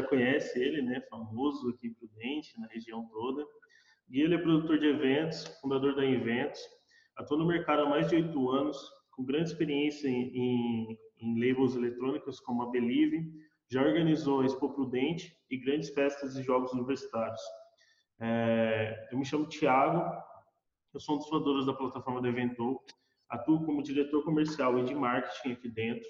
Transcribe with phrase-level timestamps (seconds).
[0.00, 1.00] já conhece ele, né?
[1.10, 3.44] Famoso aqui em Prudente, na região toda.
[4.08, 6.60] Gui ele é produtor de eventos, fundador da Inventos,
[7.16, 8.78] atua no mercado há mais de oito anos,
[9.10, 13.30] com grande experiência em, em, em labels eletrônicos como a Believe,
[13.70, 17.40] já organizou a Expo Prudente e grandes festas e jogos universitários.
[18.20, 20.10] É, eu me chamo Thiago,
[20.94, 22.82] eu sou um dos fundadores da plataforma da Eventou,
[23.28, 26.08] atuo como diretor comercial e de marketing aqui dentro.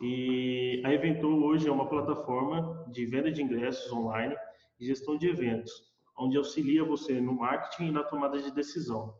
[0.00, 4.34] E a Eventou hoje é uma plataforma de venda de ingressos online
[4.78, 5.72] e gestão de eventos,
[6.18, 9.14] onde auxilia você no marketing e na tomada de decisão.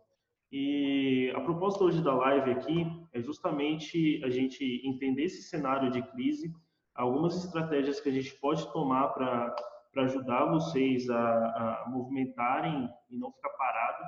[0.51, 6.03] E a proposta hoje da live aqui é justamente a gente entender esse cenário de
[6.11, 6.53] crise,
[6.95, 9.55] algumas estratégias que a gente pode tomar para
[9.97, 14.05] ajudar vocês a, a movimentarem e não ficar parado,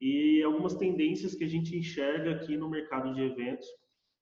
[0.00, 3.66] e algumas tendências que a gente enxerga aqui no mercado de eventos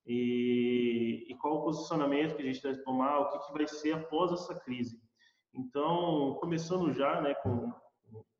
[0.06, 3.92] e, e qual o posicionamento que a gente deve tomar, o que, que vai ser
[3.92, 5.00] após essa crise.
[5.55, 7.72] Então, começando já né, com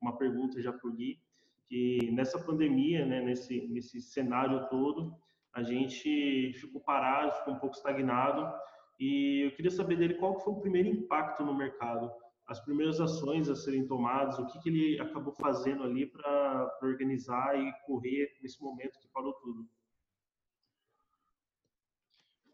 [0.01, 1.19] uma pergunta já por Gui,
[1.67, 5.15] que nessa pandemia, né, nesse, nesse cenário todo,
[5.53, 8.51] a gente ficou parado, ficou um pouco estagnado,
[8.99, 12.11] e eu queria saber dele qual foi o primeiro impacto no mercado,
[12.47, 17.57] as primeiras ações a serem tomadas, o que, que ele acabou fazendo ali para organizar
[17.57, 19.67] e correr nesse momento que parou tudo.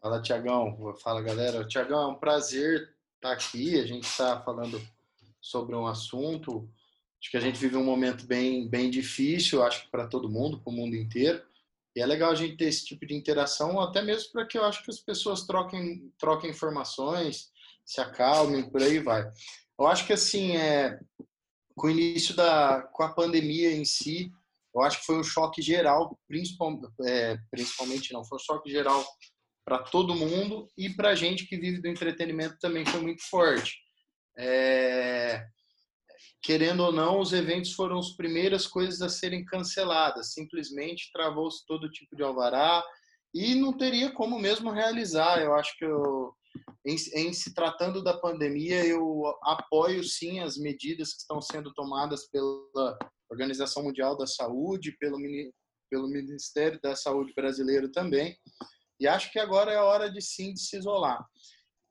[0.00, 0.96] Fala, Tiagão.
[1.02, 1.66] Fala, galera.
[1.66, 3.78] Tiagão, é um prazer estar aqui.
[3.78, 4.80] A gente está falando
[5.40, 6.66] sobre um assunto.
[7.20, 10.58] Acho que a gente vive um momento bem, bem difícil, acho que para todo mundo,
[10.58, 11.42] para o mundo inteiro.
[11.94, 14.64] E é legal a gente ter esse tipo de interação, até mesmo para que eu
[14.64, 17.50] acho que as pessoas troquem, troquem informações,
[17.84, 19.30] se acalmem, por aí vai.
[19.78, 20.98] Eu acho que assim, é,
[21.76, 24.32] com o início da com a pandemia em si,
[24.74, 26.18] eu acho que foi um choque geral,
[27.06, 29.04] é, principalmente não, foi um choque geral
[29.64, 33.78] para todo mundo e para a gente que vive do entretenimento também foi muito forte.
[34.38, 35.44] É,
[36.42, 40.32] querendo ou não, os eventos foram as primeiras coisas a serem canceladas.
[40.32, 42.82] Simplesmente travou-se todo tipo de alvará
[43.34, 45.40] e não teria como mesmo realizar.
[45.40, 46.32] Eu acho que eu,
[46.86, 52.28] em, em, se tratando da pandemia, eu apoio sim as medidas que estão sendo tomadas
[52.28, 52.98] pela
[53.30, 55.18] Organização Mundial da Saúde, pelo,
[55.90, 58.36] pelo Ministério da Saúde brasileiro também.
[59.00, 61.26] E acho que agora é a hora de sim de se isolar.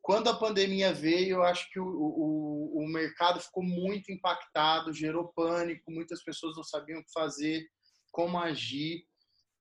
[0.01, 5.33] Quando a pandemia veio, eu acho que o, o, o mercado ficou muito impactado, gerou
[5.35, 7.67] pânico, muitas pessoas não sabiam o que fazer,
[8.11, 9.03] como agir.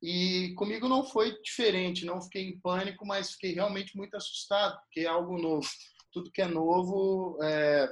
[0.03, 5.01] E comigo não foi diferente, não fiquei em pânico, mas fiquei realmente muito assustado, porque
[5.01, 5.69] é algo novo.
[6.13, 7.89] Tudo que é novo é,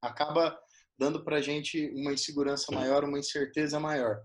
[0.00, 0.58] acaba
[0.98, 4.20] dando para a gente uma insegurança maior, uma incerteza maior.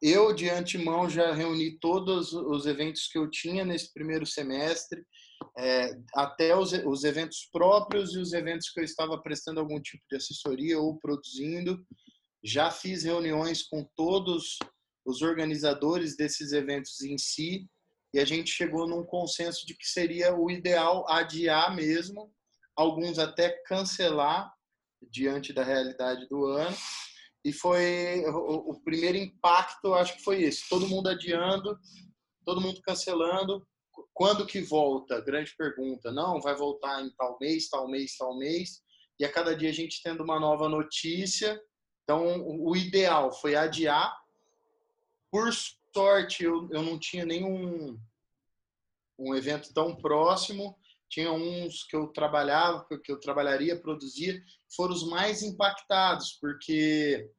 [0.00, 5.04] Eu, de antemão, já reuni todos os eventos que eu tinha nesse primeiro semestre,
[5.58, 10.02] é, até os, os eventos próprios e os eventos que eu estava prestando algum tipo
[10.08, 11.84] de assessoria ou produzindo.
[12.44, 14.58] Já fiz reuniões com todos
[15.04, 17.66] os organizadores desses eventos em si
[18.14, 22.32] e a gente chegou num consenso de que seria o ideal adiar mesmo,
[22.76, 24.52] alguns até cancelar
[25.10, 26.76] diante da realidade do ano
[27.48, 30.68] e foi o, o primeiro impacto, acho que foi esse.
[30.68, 31.78] Todo mundo adiando,
[32.44, 33.66] todo mundo cancelando.
[34.12, 35.20] Quando que volta?
[35.20, 36.12] Grande pergunta.
[36.12, 38.82] Não, vai voltar em tal mês, tal mês, tal mês.
[39.18, 41.60] E a cada dia a gente tendo uma nova notícia.
[42.04, 44.14] Então, o ideal foi adiar.
[45.30, 45.50] Por
[45.94, 47.98] sorte, eu, eu não tinha nenhum
[49.18, 50.78] um evento tão próximo.
[51.08, 54.42] Tinha uns que eu trabalhava, que eu trabalharia, produzia,
[54.76, 57.30] foram os mais impactados, porque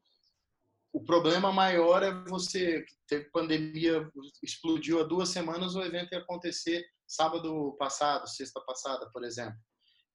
[0.92, 4.10] o problema maior é você teve pandemia,
[4.44, 9.58] explodiu há duas semanas, o evento ia acontecer sábado passado, sexta passada, por exemplo.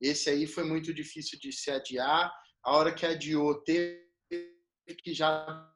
[0.00, 2.32] Esse aí foi muito difícil de se adiar.
[2.64, 4.04] A hora que adiou, teve
[5.02, 5.70] que já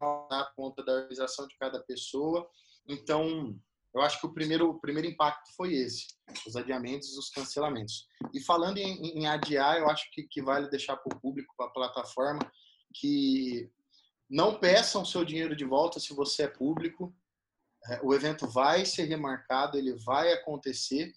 [0.00, 2.48] dar conta da organização de cada pessoa.
[2.86, 3.58] Então,
[3.94, 6.06] eu acho que o primeiro, o primeiro impacto foi esse,
[6.46, 8.06] os adiamentos os cancelamentos.
[8.34, 11.66] E falando em, em adiar, eu acho que, que vale deixar para o público, para
[11.66, 12.40] a plataforma,
[13.00, 13.70] que
[14.28, 17.14] não peçam seu dinheiro de volta se você é público.
[17.86, 21.12] É, o evento vai ser remarcado, ele vai acontecer.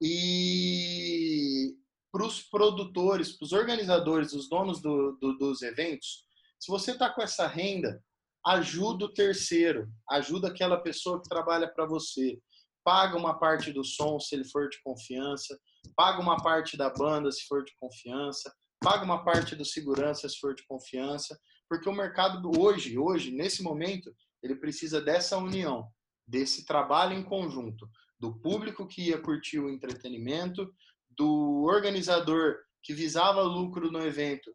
[0.00, 1.74] E
[2.12, 6.24] para os produtores, para os organizadores, os donos do, do, dos eventos,
[6.60, 8.02] se você está com essa renda,
[8.46, 12.38] ajuda o terceiro, ajuda aquela pessoa que trabalha para você.
[12.84, 15.58] Paga uma parte do som se ele for de confiança,
[15.96, 18.52] paga uma parte da banda se for de confiança,
[18.82, 21.38] paga uma parte do segurança se for de confiança,
[21.68, 25.88] porque o mercado hoje, hoje, nesse momento, ele precisa dessa união,
[26.26, 27.88] desse trabalho em conjunto,
[28.18, 30.68] do público que ia curtir o entretenimento,
[31.10, 34.52] do organizador que visava lucro no evento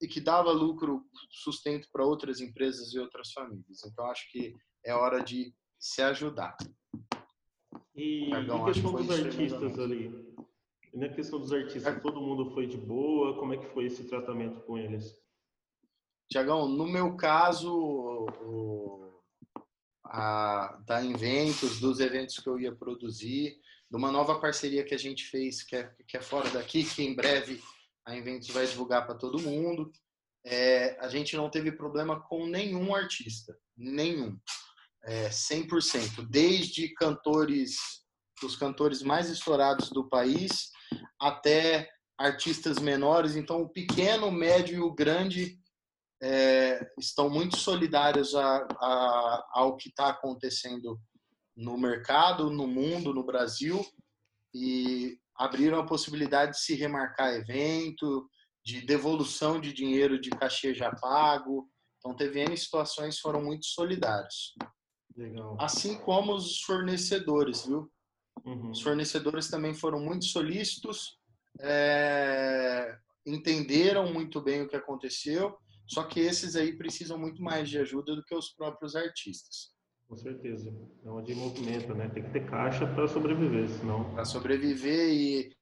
[0.00, 3.84] e que dava lucro, sustento para outras empresas e outras famílias.
[3.84, 4.54] Então, acho que
[4.84, 6.56] é hora de se ajudar.
[7.94, 10.31] E, Pagão, e questão dos artistas ali?
[10.92, 13.38] E na questão dos artistas, todo mundo foi de boa?
[13.38, 15.16] Como é que foi esse tratamento com eles?
[16.30, 19.22] Tiagão, no meu caso, o,
[20.04, 23.58] a, da Inventos, dos eventos que eu ia produzir,
[23.90, 27.02] de uma nova parceria que a gente fez, que é, que é fora daqui, que
[27.02, 27.62] em breve
[28.04, 29.90] a Inventos vai divulgar para todo mundo.
[30.44, 34.38] É, a gente não teve problema com nenhum artista, nenhum,
[35.04, 38.01] é, 100%, desde cantores,
[38.46, 40.70] os cantores mais estourados do país,
[41.20, 43.36] até artistas menores.
[43.36, 45.58] Então, o pequeno, o médio e o grande
[46.22, 51.00] é, estão muito solidários a, a, ao que está acontecendo
[51.56, 53.84] no mercado, no mundo, no Brasil,
[54.54, 58.28] e abriram a possibilidade de se remarcar evento,
[58.64, 61.68] de devolução de dinheiro de cachê já pago.
[61.98, 64.54] Então, teve N situações foram muito solidários.
[65.16, 65.56] Legal.
[65.60, 67.90] Assim como os fornecedores, viu?
[68.44, 68.70] Uhum.
[68.70, 71.18] Os fornecedores também foram muito solícitos,
[71.60, 72.96] é,
[73.26, 75.56] entenderam muito bem o que aconteceu,
[75.86, 79.72] só que esses aí precisam muito mais de ajuda do que os próprios artistas.
[80.08, 80.70] Com certeza.
[81.04, 82.08] É uma de movimento, né?
[82.08, 84.12] Tem que ter caixa para sobreviver, senão.
[84.12, 85.56] Para sobreviver e,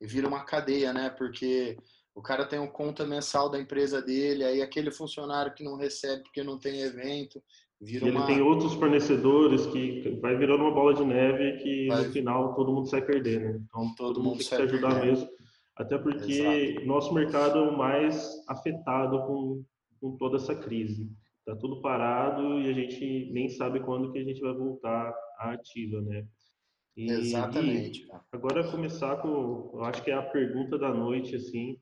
[0.00, 1.10] e vira uma cadeia, né?
[1.10, 1.76] Porque
[2.14, 6.22] o cara tem um conta mensal da empresa dele, aí aquele funcionário que não recebe
[6.22, 7.42] porque não tem evento,
[7.80, 8.20] vira e uma...
[8.20, 12.04] ele tem outros fornecedores que vai virando uma bola de neve que vai...
[12.04, 13.44] no final todo mundo sai perdendo.
[13.44, 13.60] Né?
[13.64, 15.06] Então todo, todo mundo tem que se ajudar perdendo.
[15.06, 15.28] mesmo.
[15.76, 16.86] Até porque Exato.
[16.86, 19.64] nosso mercado é o mais afetado com,
[20.00, 21.10] com toda essa crise.
[21.38, 25.52] Está tudo parado e a gente nem sabe quando que a gente vai voltar à
[25.52, 26.26] ativa, né?
[26.96, 28.02] E, Exatamente.
[28.02, 31.78] E agora começar com, eu acho que é a pergunta da noite, assim,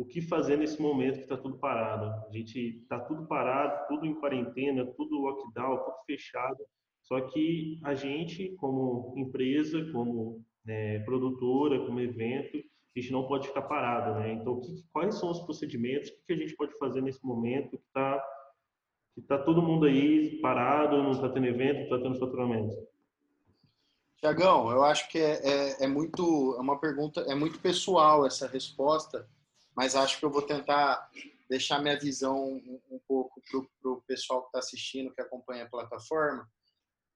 [0.00, 2.26] o que fazer nesse momento que está tudo parado?
[2.26, 6.56] A gente está tudo parado, tudo em quarentena, tudo lockdown, tudo fechado.
[7.02, 13.48] Só que a gente, como empresa, como né, produtora, como evento, a gente não pode
[13.48, 14.32] ficar parado, né?
[14.32, 16.08] Então, que, quais são os procedimentos?
[16.08, 18.24] O que a gente pode fazer nesse momento que está
[19.14, 22.74] que tá todo mundo aí parado, não está tendo evento, não está tendo faturamento?
[24.16, 28.46] Tiagão, eu acho que é, é, é, muito, é uma pergunta, é muito pessoal essa
[28.46, 29.28] resposta,
[29.76, 31.08] mas acho que eu vou tentar
[31.48, 33.42] deixar minha visão um, um pouco
[33.80, 36.48] para o pessoal que está assistindo, que acompanha a plataforma.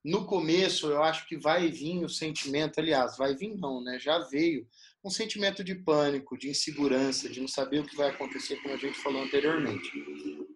[0.04, 3.98] No começo, eu acho que vai vir o sentimento, aliás, vai vir não, né?
[3.98, 4.66] Já veio
[5.02, 8.76] um sentimento de pânico, de insegurança, de não saber o que vai acontecer, como a
[8.76, 9.90] gente falou anteriormente.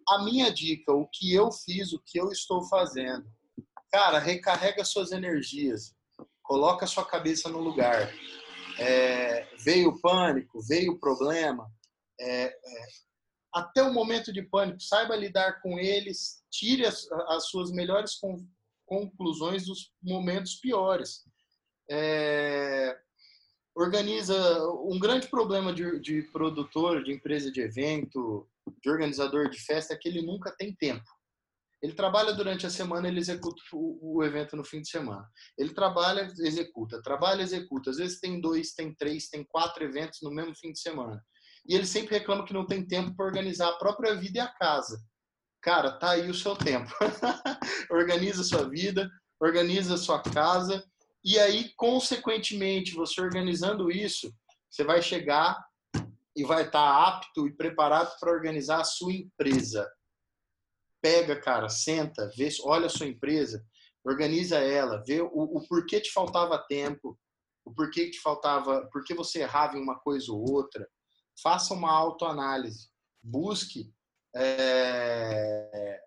[0.07, 3.25] A minha dica, o que eu fiz, o que eu estou fazendo,
[3.91, 5.95] cara, recarrega suas energias,
[6.43, 8.13] coloca sua cabeça no lugar.
[8.77, 11.69] É, veio o pânico, veio o problema,
[12.19, 12.85] é, é,
[13.53, 18.19] até o momento de pânico, saiba lidar com eles, tire as, as suas melhores
[18.85, 21.23] conclusões dos momentos piores.
[21.89, 22.95] É,
[23.75, 24.35] organiza
[24.83, 28.47] um grande problema de, de, produtor, de empresa de evento,
[28.83, 31.09] de organizador de festa é que ele nunca tem tempo.
[31.81, 35.25] Ele trabalha durante a semana, ele executa o evento no fim de semana.
[35.57, 37.89] Ele trabalha, executa, trabalha, executa.
[37.89, 41.23] Às vezes tem dois, tem três, tem quatro eventos no mesmo fim de semana
[41.69, 44.47] e ele sempre reclama que não tem tempo para organizar a própria vida e a
[44.47, 44.99] casa.
[45.61, 46.91] Cara, tá aí o seu tempo.
[47.91, 49.07] organiza a sua vida,
[49.39, 50.83] organiza a sua casa
[51.23, 54.33] e aí, consequentemente, você organizando isso,
[54.67, 55.63] você vai chegar
[56.35, 59.87] e vai estar tá apto e preparado para organizar a sua empresa.
[61.01, 63.63] Pega, cara, senta, vê, olha a sua empresa,
[64.03, 67.17] organiza ela, vê o, o porquê te faltava tempo,
[67.63, 70.87] o porquê te faltava, por que você errava em uma coisa ou outra,
[71.41, 72.89] faça uma autoanálise,
[73.21, 73.93] busque
[74.35, 76.01] é,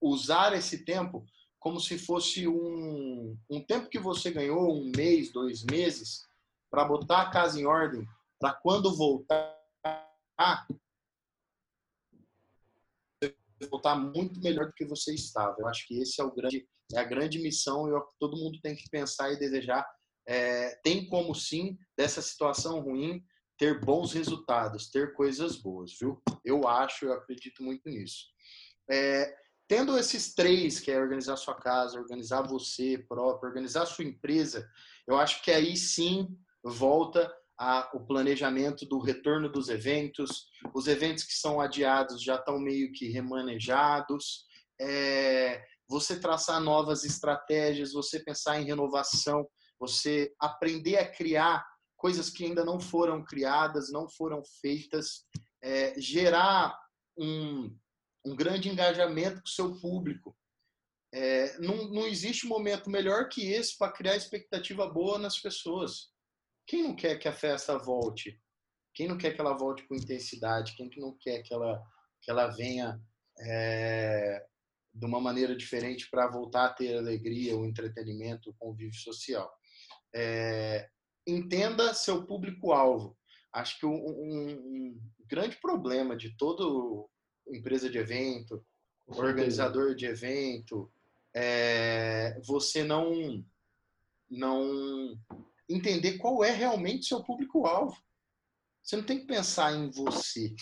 [0.00, 1.24] usar esse tempo
[1.58, 6.26] como se fosse um, um tempo que você ganhou, um mês, dois meses,
[6.70, 8.06] para botar a casa em ordem,
[8.38, 9.56] para quando voltar,
[13.70, 15.56] voltar muito melhor do que você estava.
[15.58, 18.76] Eu acho que esse é o grande, é a grande missão e todo mundo tem
[18.76, 19.86] que pensar e desejar.
[20.26, 23.24] É, tem como sim dessa situação ruim
[23.58, 26.20] ter bons resultados, ter coisas boas, viu?
[26.44, 28.26] Eu acho, eu acredito muito nisso.
[28.90, 29.34] É,
[29.68, 34.68] tendo esses três, que é organizar sua casa, organizar você próprio, organizar sua empresa,
[35.06, 36.28] eu acho que aí sim
[36.62, 40.46] volta a, o planejamento do retorno dos eventos.
[40.74, 44.44] Os eventos que são adiados já estão meio que remanejados.
[44.80, 49.46] É, você traçar novas estratégias, você pensar em renovação,
[49.78, 51.64] você aprender a criar
[52.04, 55.24] coisas que ainda não foram criadas, não foram feitas,
[55.62, 56.78] é, gerar
[57.16, 57.74] um,
[58.26, 60.36] um grande engajamento com o seu público.
[61.14, 66.10] É, não, não existe momento melhor que esse para criar expectativa boa nas pessoas.
[66.66, 68.38] Quem não quer que a festa volte?
[68.92, 70.76] Quem não quer que ela volte com intensidade?
[70.76, 71.82] Quem que não quer que ela,
[72.20, 73.00] que ela venha
[73.40, 74.44] é,
[74.92, 79.50] de uma maneira diferente para voltar a ter alegria, o entretenimento, o convívio social?
[80.14, 80.90] É,
[81.26, 83.16] entenda seu público-alvo.
[83.52, 87.08] Acho que um, um, um, grande problema de todo
[87.46, 88.64] empresa de evento,
[89.06, 90.90] organizador de evento,
[91.34, 93.44] é você não
[94.30, 95.18] não
[95.68, 97.96] entender qual é realmente seu público-alvo.
[98.82, 100.54] Você não tem que pensar em você,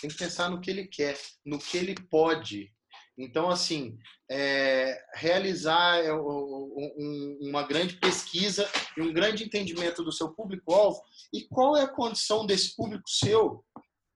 [0.00, 2.72] tem que pensar no que ele quer, no que ele pode.
[3.18, 3.98] Então, assim,
[4.30, 11.00] é, realizar é, um, uma grande pesquisa e um grande entendimento do seu público-alvo
[11.32, 13.64] e qual é a condição desse público seu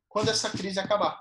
[0.09, 1.19] quando essa crise acabar.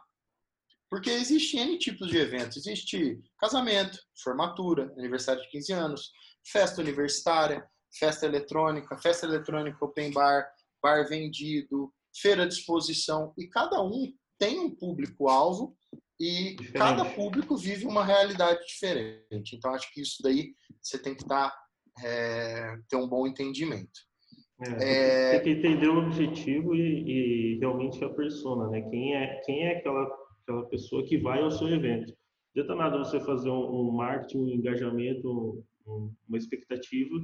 [0.89, 2.57] Porque existem N tipos de eventos.
[2.57, 6.11] Existe casamento, formatura, aniversário de 15 anos,
[6.51, 7.65] festa universitária,
[7.97, 10.49] festa eletrônica, festa eletrônica open bar,
[10.81, 13.33] bar vendido, feira de exposição.
[13.37, 15.77] E cada um tem um público-alvo
[16.19, 16.73] e diferente.
[16.73, 19.55] cada público vive uma realidade diferente.
[19.55, 21.57] Então, acho que isso daí você tem que estar, tá,
[22.03, 24.09] é, ter um bom entendimento.
[24.61, 25.39] É, é...
[25.39, 28.81] Tem que entender o objetivo e, e, realmente a persona, né?
[28.89, 30.05] Quem é, quem é aquela,
[30.43, 32.13] aquela pessoa que vai ao seu evento.
[32.53, 37.15] Não adianta nada você fazer um, um marketing, um engajamento, um, uma expectativa,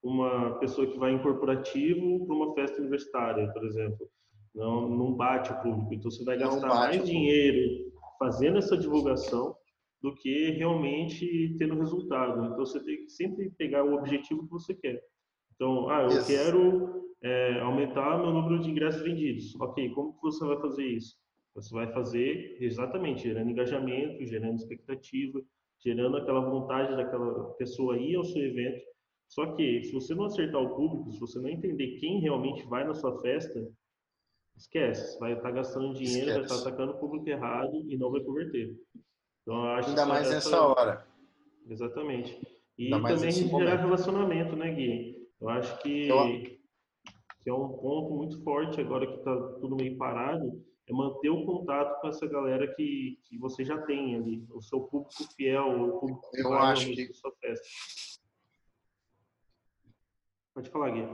[0.00, 4.08] uma pessoa que vai em corporativo para uma festa universitária, por exemplo.
[4.54, 5.94] Não, não bate o público.
[5.94, 7.92] Então você vai gastar mais dinheiro
[8.24, 9.54] fazendo essa divulgação
[10.02, 12.46] do que realmente tendo resultado.
[12.46, 15.02] Então você tem que sempre pegar o objetivo que você quer.
[15.54, 16.26] Então, ah, eu yes.
[16.26, 19.54] quero é, aumentar meu número de ingressos vendidos.
[19.60, 21.16] Ok, como que você vai fazer isso?
[21.54, 25.42] Você vai fazer exatamente gerando engajamento, gerando expectativa,
[25.84, 28.82] gerando aquela vontade daquela pessoa ir ao seu evento.
[29.28, 32.86] Só que se você não acertar o público, se você não entender quem realmente vai
[32.86, 33.70] na sua festa,
[34.56, 35.12] esquece.
[35.12, 36.48] Você vai estar gastando dinheiro, esquece.
[36.48, 38.76] vai estar atacando o público errado e não vai converter.
[39.42, 40.34] Então, acho Ainda mais essa...
[40.34, 41.06] nessa hora.
[41.68, 42.40] Exatamente.
[42.78, 43.80] E Ainda também gerar momento.
[43.80, 45.28] relacionamento, né, Gui?
[45.40, 46.42] Eu acho que, Eu...
[47.42, 51.44] que é um ponto muito forte agora que está tudo meio parado, é manter o
[51.44, 56.00] contato com essa galera que, que você já tem ali, o seu público fiel, o
[56.00, 57.12] público que Eu acho que...
[57.14, 57.66] sua festa.
[60.54, 61.08] Pode falar, Gui.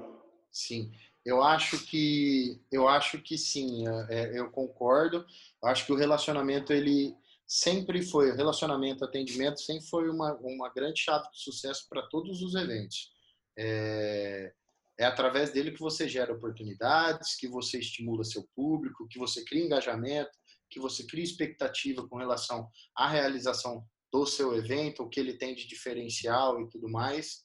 [0.51, 0.91] Sim.
[1.25, 5.25] Eu acho que eu acho que sim, é, eu concordo.
[5.63, 7.15] Eu acho que o relacionamento ele
[7.47, 12.55] sempre foi, relacionamento, atendimento sempre foi uma, uma grande chave de sucesso para todos os
[12.55, 13.11] eventos.
[13.59, 14.53] É,
[14.99, 19.65] é através dele que você gera oportunidades, que você estimula seu público, que você cria
[19.65, 20.31] engajamento,
[20.71, 25.55] que você cria expectativa com relação à realização do seu evento, o que ele tem
[25.55, 27.43] de diferencial e tudo mais.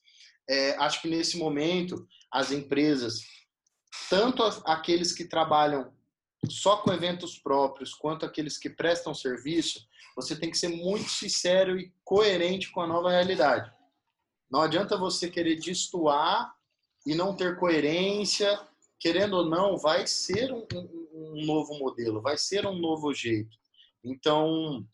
[0.48, 3.20] É, acho que nesse momento as empresas
[4.08, 5.92] tanto aqueles que trabalham
[6.48, 11.78] só com eventos próprios, quanto aqueles que prestam serviço, você tem que ser muito sincero
[11.78, 13.72] e coerente com a nova realidade.
[14.50, 16.54] Não adianta você querer destoar
[17.04, 18.60] e não ter coerência.
[18.98, 23.56] Querendo ou não, vai ser um, um, um novo modelo, vai ser um novo jeito.
[24.02, 24.86] Então,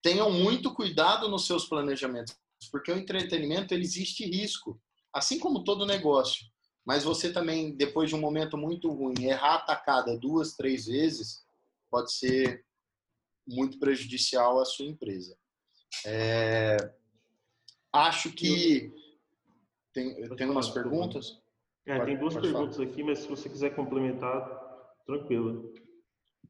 [0.00, 2.34] tenham muito cuidado nos seus planejamentos,
[2.70, 4.80] porque o entretenimento ele existe risco,
[5.12, 6.46] assim como todo negócio
[6.88, 11.44] mas você também, depois de um momento muito ruim, errar a tacada duas, três vezes,
[11.90, 12.64] pode ser
[13.46, 15.36] muito prejudicial à sua empresa.
[16.06, 16.78] É,
[17.92, 18.90] acho que.
[19.92, 21.38] Tem, tem umas perguntas?
[21.84, 22.88] É, pode, tem duas perguntas falar.
[22.88, 24.40] aqui, mas se você quiser complementar,
[25.04, 25.74] tranquilo.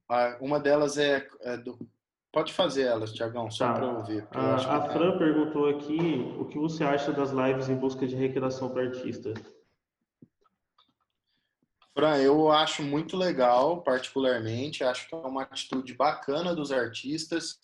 [0.09, 1.77] Ah, uma delas é, é do,
[2.31, 3.75] Pode fazer elas, Tiagão, só tá.
[3.75, 4.29] para ouvir.
[4.31, 5.99] A, a Fran perguntou aqui
[6.39, 9.35] o que você acha das lives em busca de arrecadação para artista.
[11.99, 17.59] Fran, eu acho muito legal, particularmente, acho que é uma atitude bacana dos artistas.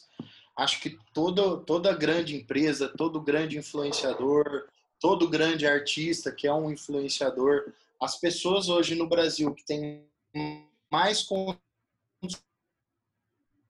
[0.59, 6.69] Acho que toda, toda grande empresa, todo grande influenciador, todo grande artista que é um
[6.69, 7.73] influenciador,
[8.03, 10.05] as pessoas hoje no Brasil que têm
[10.91, 11.25] mais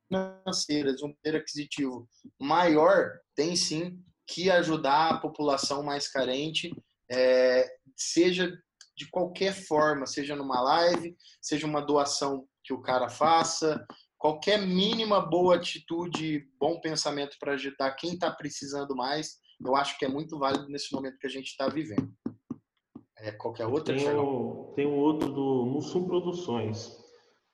[0.09, 2.09] financeiras, um poder aquisitivo
[2.41, 6.75] maior, tem sim que ajudar a população mais carente,
[7.11, 8.59] é, seja
[8.97, 13.85] de qualquer forma, seja numa live, seja uma doação que o cara faça,
[14.19, 20.05] qualquer mínima boa atitude, bom pensamento para ajudar quem está precisando mais, eu acho que
[20.05, 22.13] é muito válido nesse momento que a gente está vivendo.
[23.19, 23.97] É, qualquer outra?
[23.97, 26.97] Tem um, tem um outro do Mussum Produções.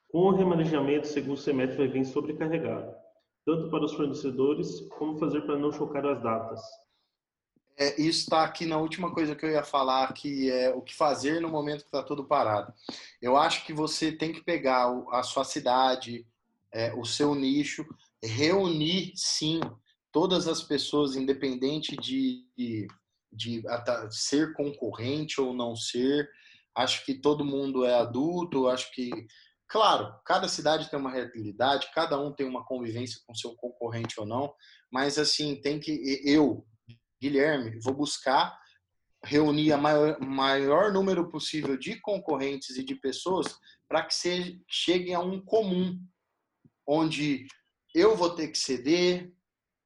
[0.09, 2.93] Com o remanejamento, segundo semestre vai vir sobrecarregado,
[3.45, 6.61] tanto para os fornecedores, como fazer para não chocar as datas.
[7.77, 10.95] É, isso está aqui na última coisa que eu ia falar, que é o que
[10.95, 12.73] fazer no momento que está tudo parado.
[13.21, 16.25] Eu acho que você tem que pegar a sua cidade,
[16.71, 17.85] é, o seu nicho,
[18.23, 19.59] reunir sim
[20.11, 22.87] todas as pessoas, independente de, de,
[23.31, 23.63] de
[24.11, 26.29] ser concorrente ou não ser.
[26.75, 29.09] Acho que todo mundo é adulto, acho que
[29.71, 34.25] Claro, cada cidade tem uma realidade, cada um tem uma convivência com seu concorrente ou
[34.25, 34.53] não,
[34.91, 36.65] mas assim, tem que eu,
[37.21, 38.59] Guilherme, vou buscar
[39.23, 45.13] reunir a maior, maior número possível de concorrentes e de pessoas para que se, cheguem
[45.13, 45.99] a um comum,
[46.87, 47.45] onde
[47.93, 49.31] eu vou ter que ceder,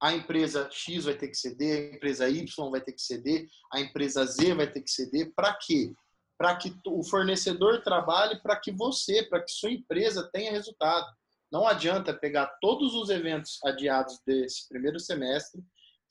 [0.01, 3.81] a empresa X vai ter que ceder, a empresa Y vai ter que ceder, a
[3.81, 5.33] empresa Z vai ter que ceder.
[5.35, 5.93] Para quê?
[6.37, 11.05] para que o fornecedor trabalhe para que você, para que sua empresa tenha resultado.
[11.51, 15.63] Não adianta pegar todos os eventos adiados desse primeiro semestre,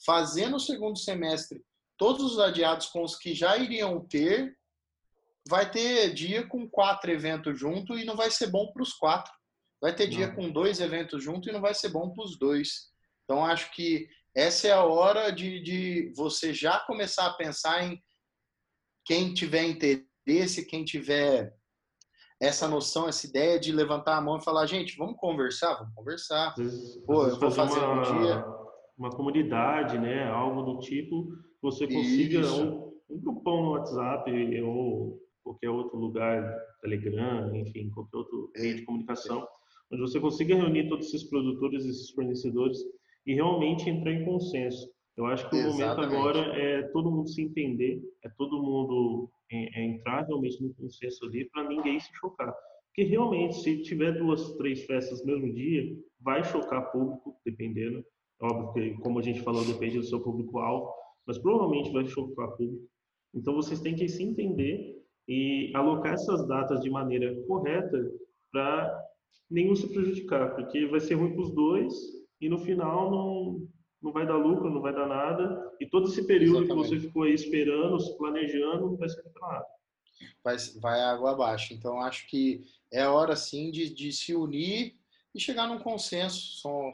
[0.05, 1.65] fazer no segundo semestre
[1.97, 4.57] todos os adiados com os que já iriam ter,
[5.49, 9.33] vai ter dia com quatro eventos junto e não vai ser bom para os quatro.
[9.81, 10.35] Vai ter dia não.
[10.35, 12.91] com dois eventos junto e não vai ser bom para os dois.
[13.25, 18.03] Então, acho que essa é a hora de, de você já começar a pensar em
[19.05, 21.55] quem tiver interesse quem tiver
[22.41, 26.55] essa noção, essa ideia de levantar a mão e falar, gente, vamos conversar, vamos conversar.
[27.07, 28.64] Pô, eu vou fazer um dia
[28.97, 31.29] uma comunidade, né, algo do tipo,
[31.61, 34.31] você consiga um, um grupão no WhatsApp
[34.63, 36.43] ou qualquer outro lugar,
[36.81, 39.47] Telegram, enfim, qualquer outro meio de comunicação,
[39.93, 42.79] onde você consiga reunir todos esses produtores, esses fornecedores
[43.27, 44.89] e realmente entrar em consenso.
[45.17, 45.83] Eu acho que o Exatamente.
[45.83, 50.75] momento agora é todo mundo se entender, é todo mundo é, é entrar realmente no
[50.75, 52.53] consenso ali para ninguém se chocar.
[52.87, 58.05] Porque realmente, se tiver duas, três festas no mesmo dia, vai chocar público, dependendo.
[58.45, 60.93] Óbvio que, como a gente falou, depende do seu público-alvo,
[61.27, 62.87] mas provavelmente vai chocar público.
[63.35, 67.99] Então, vocês têm que se entender e alocar essas datas de maneira correta
[68.53, 69.03] para
[69.51, 71.95] nenhum se prejudicar, porque vai ser ruim para os dois
[72.39, 73.69] e no final não,
[74.03, 75.73] não vai dar lucro, não vai dar nada.
[75.81, 76.89] E todo esse período Exatamente.
[76.91, 79.67] que você ficou aí esperando, se planejando, não vai servir para nada.
[80.45, 81.73] Vai, vai água abaixo.
[81.73, 82.61] Então, acho que
[82.93, 84.95] é hora, sim, de, de se unir
[85.35, 86.61] e chegar num consenso.
[86.61, 86.91] São,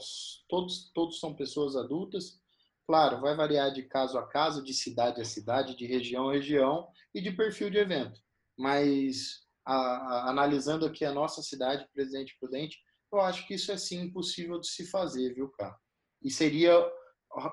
[0.48, 2.40] todos, todos são pessoas adultas.
[2.86, 6.88] Claro, vai variar de caso a caso, de cidade a cidade, de região a região
[7.14, 8.20] e de perfil de evento.
[8.58, 12.78] Mas, a, a, analisando aqui a nossa cidade, Presidente Prudente,
[13.12, 15.76] eu acho que isso é sim possível de se fazer, viu, cara?
[16.22, 16.72] E seria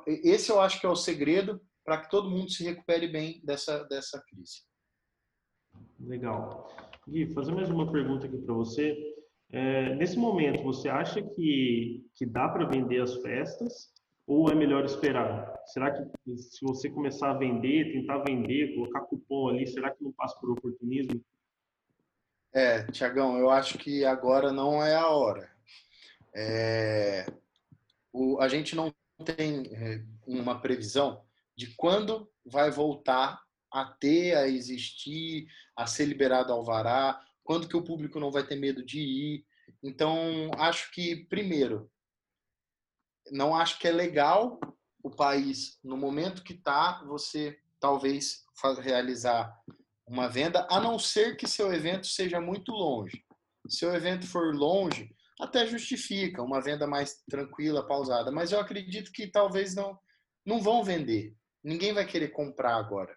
[0.07, 3.83] esse eu acho que é o segredo para que todo mundo se recupere bem dessa,
[3.83, 4.63] dessa crise.
[5.99, 6.67] Legal.
[7.07, 9.16] Gui, fazer mais uma pergunta aqui para você.
[9.51, 13.93] É, nesse momento, você acha que, que dá para vender as festas
[14.25, 15.53] ou é melhor esperar?
[15.67, 20.11] Será que se você começar a vender, tentar vender, colocar cupom ali, será que não
[20.11, 21.23] passa por oportunismo?
[22.53, 25.49] É, Tiagão, eu acho que agora não é a hora.
[26.35, 27.25] É,
[28.11, 31.23] o, a gente não tem é, uma previsão
[31.55, 37.83] de quando vai voltar a ter, a existir, a ser liberado alvará, quando que o
[37.83, 39.45] público não vai ter medo de ir.
[39.81, 41.89] Então, acho que, primeiro,
[43.31, 44.59] não acho que é legal
[45.01, 48.43] o país, no momento que está, você talvez
[48.81, 49.57] realizar
[50.05, 53.23] uma venda, a não ser que seu evento seja muito longe.
[53.69, 59.11] Se o evento for longe, até justifica uma venda mais tranquila, pausada, mas eu acredito
[59.11, 59.97] que talvez não
[60.45, 61.35] não vão vender.
[61.61, 63.13] Ninguém vai querer comprar agora.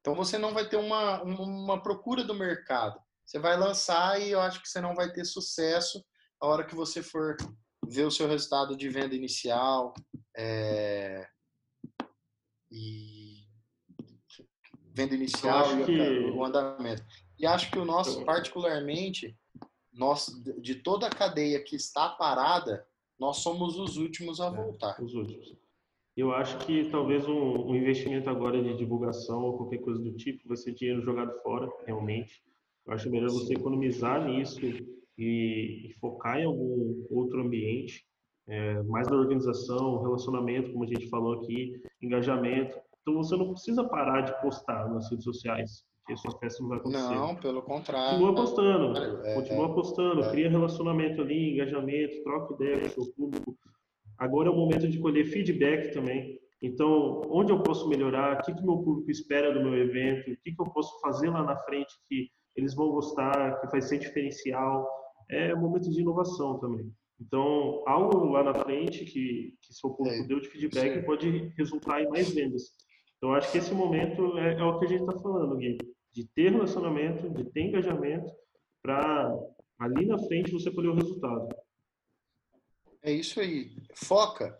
[0.00, 3.00] Então você não vai ter uma, uma procura do mercado.
[3.30, 6.04] Você vai lançar e eu acho que você não vai ter sucesso
[6.40, 7.36] a hora que você for
[7.86, 9.94] ver o seu resultado de venda inicial
[10.36, 11.28] é,
[12.72, 13.44] e
[14.92, 16.00] venda inicial e que...
[16.32, 17.04] o andamento.
[17.38, 19.38] E acho que o nosso, particularmente,
[19.92, 20.26] nós,
[20.60, 22.84] de toda a cadeia que está parada,
[23.16, 24.98] nós somos os últimos a é, voltar.
[24.98, 25.54] É, os últimos.
[26.16, 30.48] Eu acho que talvez um, um, investimento agora de divulgação ou qualquer coisa do tipo
[30.48, 32.42] vai ser dinheiro jogado fora, realmente.
[32.86, 38.04] Eu acho melhor você economizar nisso e, e focar em algum outro ambiente,
[38.48, 42.78] é, mais da organização, relacionamento, como a gente falou aqui, engajamento.
[43.02, 46.78] Então você não precisa parar de postar nas redes sociais que sua festa não vai
[46.78, 47.14] acontecer.
[47.14, 48.10] Não, pelo contrário.
[48.10, 50.30] Continua apostando, é, continua apostando, é.
[50.30, 53.56] cria relacionamento ali, engajamento, troca ideia com o seu público.
[54.18, 56.38] Agora é o momento de colher feedback também.
[56.62, 58.38] Então, onde eu posso melhorar?
[58.38, 60.30] O que, que meu público espera do meu evento?
[60.30, 63.80] O que, que eu posso fazer lá na frente que eles vão gostar, que vai
[63.80, 64.88] ser diferencial?
[65.28, 66.92] É um momento de inovação também.
[67.20, 71.04] Então, algo lá na frente que, que seu público é, deu de feedback sim.
[71.04, 72.62] pode resultar em mais vendas.
[73.18, 75.76] Então, acho que esse momento é, é o que a gente está falando, Gui,
[76.12, 78.32] de ter relacionamento, de ter engajamento,
[78.82, 79.36] para
[79.78, 81.48] ali na frente você colher o resultado.
[83.02, 83.76] É isso aí.
[83.94, 84.56] Foca.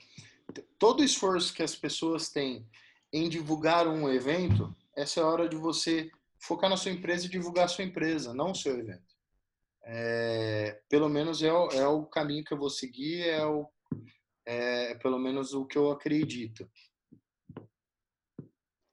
[0.78, 2.66] Todo o esforço que as pessoas têm
[3.12, 7.30] em divulgar um evento, essa é a hora de você focar na sua empresa e
[7.30, 9.14] divulgar a sua empresa, não o seu evento.
[9.84, 13.68] É, pelo menos é o, é o caminho que eu vou seguir, é, o,
[14.46, 16.68] é pelo menos o que eu acredito.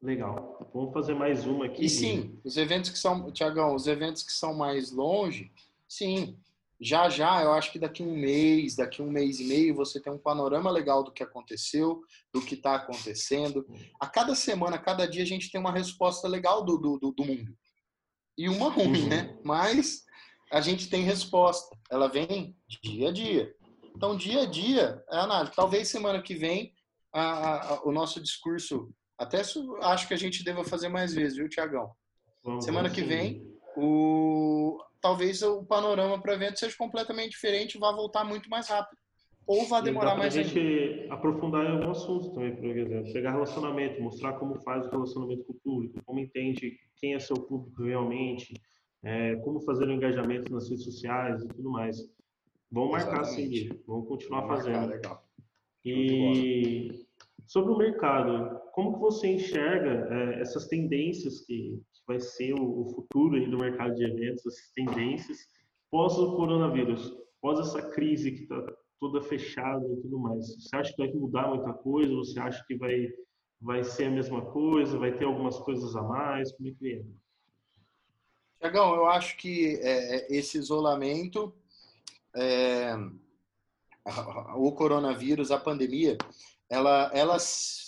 [0.01, 0.69] Legal.
[0.73, 1.85] Vamos fazer mais uma aqui.
[1.85, 5.51] E sim, os eventos que são, Tiagão, os eventos que são mais longe,
[5.87, 6.37] sim.
[6.79, 10.13] Já já, eu acho que daqui um mês, daqui um mês e meio, você tem
[10.13, 13.65] um panorama legal do que aconteceu, do que está acontecendo.
[13.99, 17.25] A cada semana, a cada dia, a gente tem uma resposta legal do, do, do
[17.25, 17.57] mundo.
[18.37, 19.07] E uma ruim, uhum.
[19.09, 19.37] né?
[19.43, 20.03] Mas
[20.51, 21.75] a gente tem resposta.
[21.89, 23.55] Ela vem dia a dia.
[23.95, 25.55] Então, dia a dia é análise.
[25.55, 26.71] Talvez semana que vem
[27.11, 29.41] a, a, o nosso discurso, até
[29.81, 31.91] acho que a gente deva fazer mais vezes, viu, Tiagão?
[32.61, 33.43] Semana que vem,
[33.75, 38.97] o, talvez o panorama para o evento seja completamente diferente, vá voltar muito mais rápido.
[39.45, 41.13] Ou vai demorar mais a gente ainda.
[41.13, 45.53] aprofundar em algum assunto também, por exemplo, pegar relacionamento, mostrar como faz o relacionamento com
[45.53, 48.53] o público, como entende quem é seu público realmente,
[49.03, 51.97] é, como fazer o engajamento nas redes sociais e tudo mais.
[52.69, 54.81] Vamos marcar sim, vamos continuar vamos fazendo.
[54.81, 55.27] Marcar, legal.
[55.85, 57.07] E
[57.45, 62.81] sobre o mercado, como que você enxerga é, essas tendências que, que vai ser o,
[62.81, 65.39] o, futuro do mercado de eventos, essas tendências
[65.89, 67.11] pós o coronavírus,
[67.41, 68.63] pós essa crise que está
[68.99, 70.45] toda fechada e tudo mais?
[70.61, 72.13] Você acha que vai mudar muita coisa?
[72.17, 73.09] Você acha que vai
[73.59, 74.99] vai ser a mesma coisa?
[74.99, 76.51] Vai ter algumas coisas a mais?
[76.51, 77.03] Como é que é?
[78.59, 81.51] Tiagão, eu acho que é, esse isolamento,
[82.35, 82.93] é,
[84.55, 86.15] o coronavírus, a pandemia,
[86.69, 87.86] ela, elas,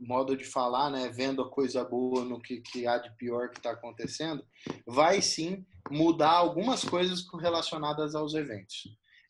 [0.00, 3.58] modo de falar, né, vendo a coisa boa no que, que há de pior que
[3.58, 4.44] está acontecendo,
[4.86, 8.84] vai sim mudar algumas coisas relacionadas aos eventos.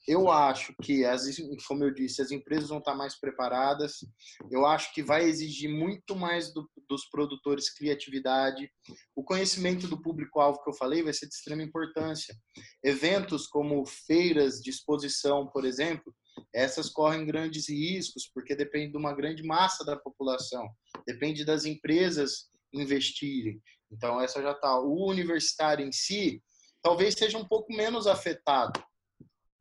[0.06, 1.24] Eu acho que, as,
[1.66, 4.04] como eu disse, as empresas vão estar mais preparadas.
[4.50, 8.70] Eu acho que vai exigir muito mais do, dos produtores criatividade.
[9.16, 12.36] O conhecimento do público-alvo que eu falei vai ser de extrema importância.
[12.82, 16.14] Eventos como feiras de exposição, por exemplo,
[16.52, 20.68] essas correm grandes riscos, porque depende de uma grande massa da população,
[21.06, 23.60] depende das empresas investirem.
[23.90, 24.80] Então, essa já está.
[24.80, 26.42] O universitário em si
[26.82, 28.82] talvez seja um pouco menos afetado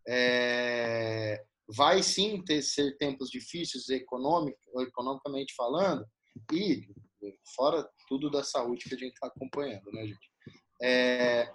[0.08, 6.06] é, vai sim ter ser tempos difíceis economicamente falando
[6.52, 6.88] e
[7.56, 10.32] fora tudo da saúde que a gente está acompanhando, né, gente?
[10.82, 11.50] É,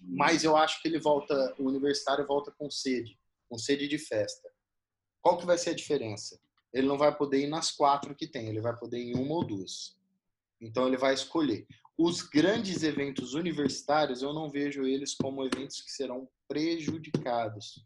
[0.00, 3.17] mas eu acho que ele volta, o universitário volta com sede,
[3.48, 4.48] com sede de festa.
[5.20, 6.38] Qual que vai ser a diferença?
[6.72, 9.34] Ele não vai poder ir nas quatro que tem, ele vai poder ir em uma
[9.34, 9.96] ou duas.
[10.60, 11.66] Então ele vai escolher.
[11.96, 17.84] Os grandes eventos universitários, eu não vejo eles como eventos que serão prejudicados.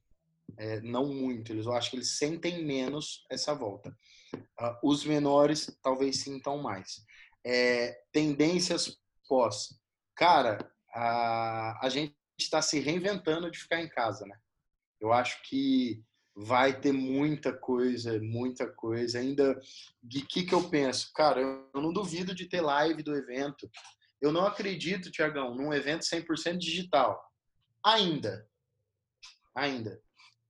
[0.59, 3.96] É, não muito, eles, eu acho que eles sentem menos essa volta.
[4.35, 7.03] Uh, os menores talvez sintam mais.
[7.44, 9.81] É, tendências pós.
[10.14, 14.37] Cara, a, a gente está se reinventando de ficar em casa, né?
[15.02, 16.00] Eu acho que
[16.34, 19.18] vai ter muita coisa, muita coisa.
[19.18, 19.60] Ainda,
[20.00, 21.10] de que que eu penso?
[21.12, 23.68] Cara, eu não duvido de ter live do evento.
[24.20, 27.20] Eu não acredito, Tiagão, num evento 100% digital.
[27.84, 28.46] Ainda.
[29.56, 30.00] Ainda.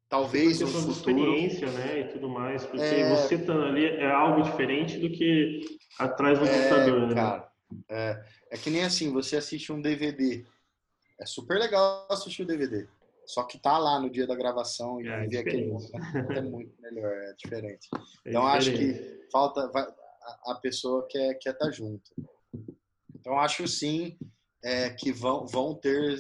[0.06, 0.92] Talvez no futuro...
[0.92, 3.08] experiência, né, e tudo mais, porque é...
[3.08, 7.14] você estando ali é algo diferente do que atrás do é, computador, né?
[7.14, 7.52] Cara,
[7.88, 10.44] é, é que nem assim, você assiste um DVD.
[11.18, 12.86] É super legal assistir o DVD.
[13.26, 15.87] Só que tá lá no dia da gravação e é, ver aquele mundo,
[16.37, 17.88] é muito melhor, é diferente.
[18.24, 19.68] É então acho que falta
[20.46, 22.11] a pessoa quer quer estar tá junto.
[23.14, 24.16] Então, acho sim
[24.64, 26.18] é, que vão, vão ter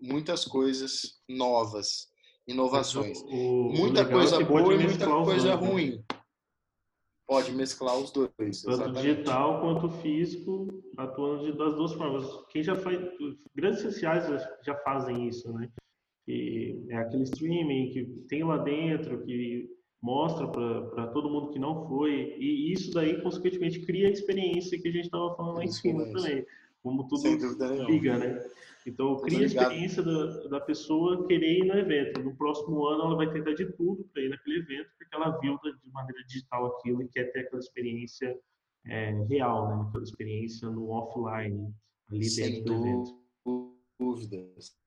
[0.00, 2.08] muitas coisas novas,
[2.46, 3.20] inovações.
[3.22, 5.52] O, muita o coisa é boa e muita coisa dois, né?
[5.54, 5.90] ruim.
[5.96, 6.04] Né?
[7.26, 8.30] Pode mesclar os dois.
[8.36, 9.02] Tanto exatamente.
[9.02, 10.66] digital quanto físico,
[10.98, 12.26] atuando das duas formas.
[12.50, 12.98] Quem já faz.
[13.54, 14.24] Grandes sociais
[14.64, 15.70] já fazem isso, né?
[16.30, 19.68] Que é aquele streaming que tem lá dentro, que
[20.00, 24.88] mostra para todo mundo que não foi, e isso daí, consequentemente, cria a experiência que
[24.88, 26.46] a gente estava falando lá em cima também,
[26.82, 27.22] como tudo
[27.86, 28.40] liga, né?
[28.86, 32.22] Então, cria a experiência da, da pessoa querer ir no evento.
[32.22, 35.58] No próximo ano, ela vai tentar de tudo para ir naquele evento, porque ela viu
[35.62, 38.38] de maneira digital aquilo e quer ter aquela experiência
[38.86, 39.84] é, real, né?
[39.86, 41.74] aquela experiência no offline,
[42.10, 43.20] ali Sem dentro do evento.
[43.98, 44.79] Dúvidas.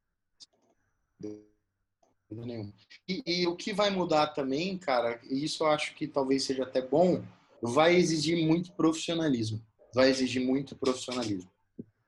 [2.30, 2.74] Nenhuma.
[3.08, 6.64] E, e o que vai mudar também, cara, e isso eu acho que talvez seja
[6.64, 7.24] até bom,
[7.62, 9.62] vai exigir muito profissionalismo.
[9.94, 11.50] Vai exigir muito profissionalismo.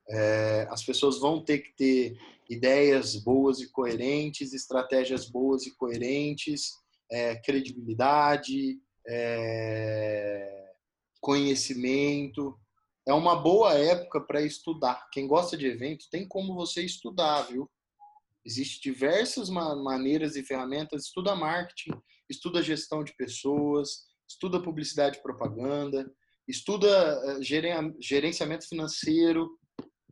[0.09, 2.17] É, as pessoas vão ter que ter
[2.49, 6.73] ideias boas e coerentes, estratégias boas e coerentes,
[7.11, 10.71] é, credibilidade, é,
[11.21, 12.57] conhecimento.
[13.07, 15.09] É uma boa época para estudar.
[15.11, 17.69] Quem gosta de evento tem como você estudar, viu?
[18.45, 21.05] Existem diversas maneiras e ferramentas.
[21.05, 26.09] Estuda marketing, estuda gestão de pessoas, estuda publicidade e propaganda,
[26.47, 27.41] estuda é,
[27.99, 29.49] gerenciamento financeiro,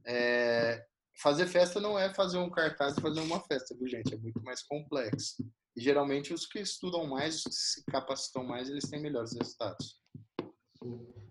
[0.05, 0.83] é,
[1.21, 4.13] fazer festa não é fazer um cartaz e fazer uma festa, viu, gente?
[4.13, 5.35] É muito mais complexo.
[5.75, 9.99] E geralmente os que estudam mais, os que se capacitam mais, eles têm melhores resultados.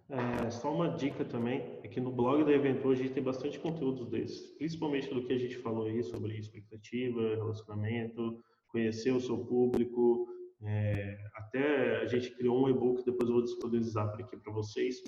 [0.09, 3.23] É, só uma dica também, é que no blog da Evento hoje a gente tem
[3.23, 9.21] bastante conteúdos desses, principalmente do que a gente falou aí sobre expectativa, relacionamento, conhecer o
[9.21, 10.27] seu público,
[10.62, 15.03] é, até a gente criou um e-book, depois eu vou disponibilizar aqui para vocês,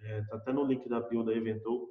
[0.00, 1.88] é, tá até no link da bio da Eventou,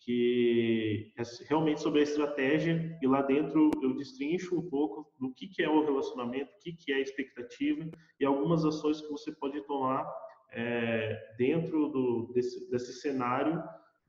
[0.00, 5.48] que é realmente sobre a estratégia e lá dentro eu destrincho um pouco do que,
[5.48, 9.32] que é o relacionamento, o que, que é a expectativa e algumas ações que você
[9.32, 10.06] pode tomar
[10.50, 13.62] é, dentro do, desse, desse cenário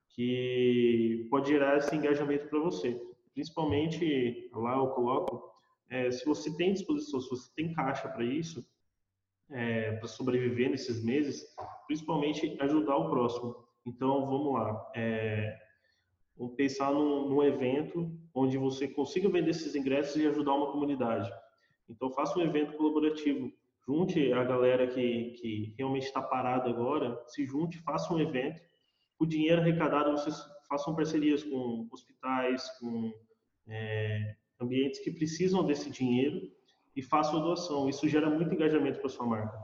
[0.10, 2.99] que pode gerar esse engajamento para você.
[3.34, 5.41] Principalmente, lá eu coloco,
[5.89, 8.65] é, se você tem disposição, se você tem caixa para isso,
[9.52, 11.43] é, para sobreviver nesses meses,
[11.88, 13.56] principalmente ajudar o próximo.
[13.86, 14.91] Então, vamos lá.
[14.95, 15.58] É,
[16.39, 21.30] Vamos pensar num, num, evento onde você consiga vender esses ingressos e ajudar uma comunidade.
[21.89, 23.52] Então, faça um evento colaborativo.
[23.89, 28.62] Junte a galera que, que realmente está parada agora, se junte, faça um evento.
[29.17, 30.36] O dinheiro arrecadado, vocês
[30.67, 33.12] façam parcerias com hospitais, com
[33.67, 36.39] é, ambientes que precisam desse dinheiro
[36.95, 37.89] e façam a doação.
[37.89, 39.58] Isso gera muito engajamento para sua marca.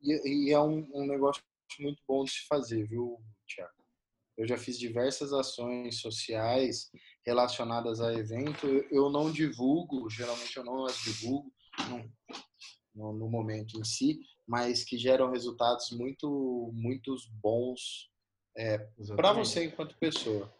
[0.00, 1.42] E, e é um, um negócio
[1.80, 3.74] muito bom de se fazer, viu, Tiago?
[4.38, 6.90] Eu já fiz diversas ações sociais
[7.26, 8.66] relacionadas a evento.
[8.90, 11.52] Eu não divulgo, geralmente eu não as divulgo
[13.00, 18.10] no, no momento em si, mas que geram resultados muito, muito bons
[18.56, 18.78] é,
[19.16, 20.52] para você enquanto pessoa.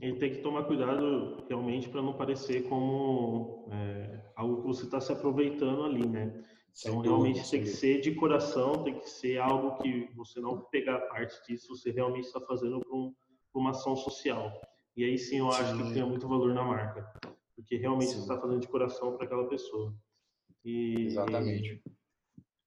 [0.00, 5.00] E tem que tomar cuidado realmente para não parecer como é, algo que você está
[5.00, 6.44] se aproveitando ali, né?
[6.78, 10.98] Então, realmente tem que ser de coração, tem que ser algo que você não pegar
[11.08, 13.14] parte disso, você realmente está fazendo para um,
[13.54, 14.52] uma ação social.
[14.94, 15.62] E aí sim eu sim.
[15.62, 17.10] acho que tem muito valor na marca,
[17.54, 18.16] porque realmente sim.
[18.16, 19.94] você está fazendo de coração para aquela pessoa.
[20.66, 21.80] E, Exatamente.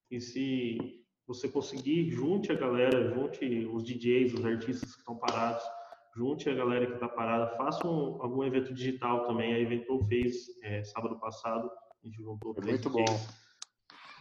[0.09, 5.17] E, e se você conseguir, junte a galera, junte os DJs, os artistas que estão
[5.17, 5.63] parados,
[6.15, 9.53] junte a galera que está parada, faça um, algum evento digital também.
[9.53, 13.05] A Eventou fez é, sábado passado, a gente juntou é muito bom.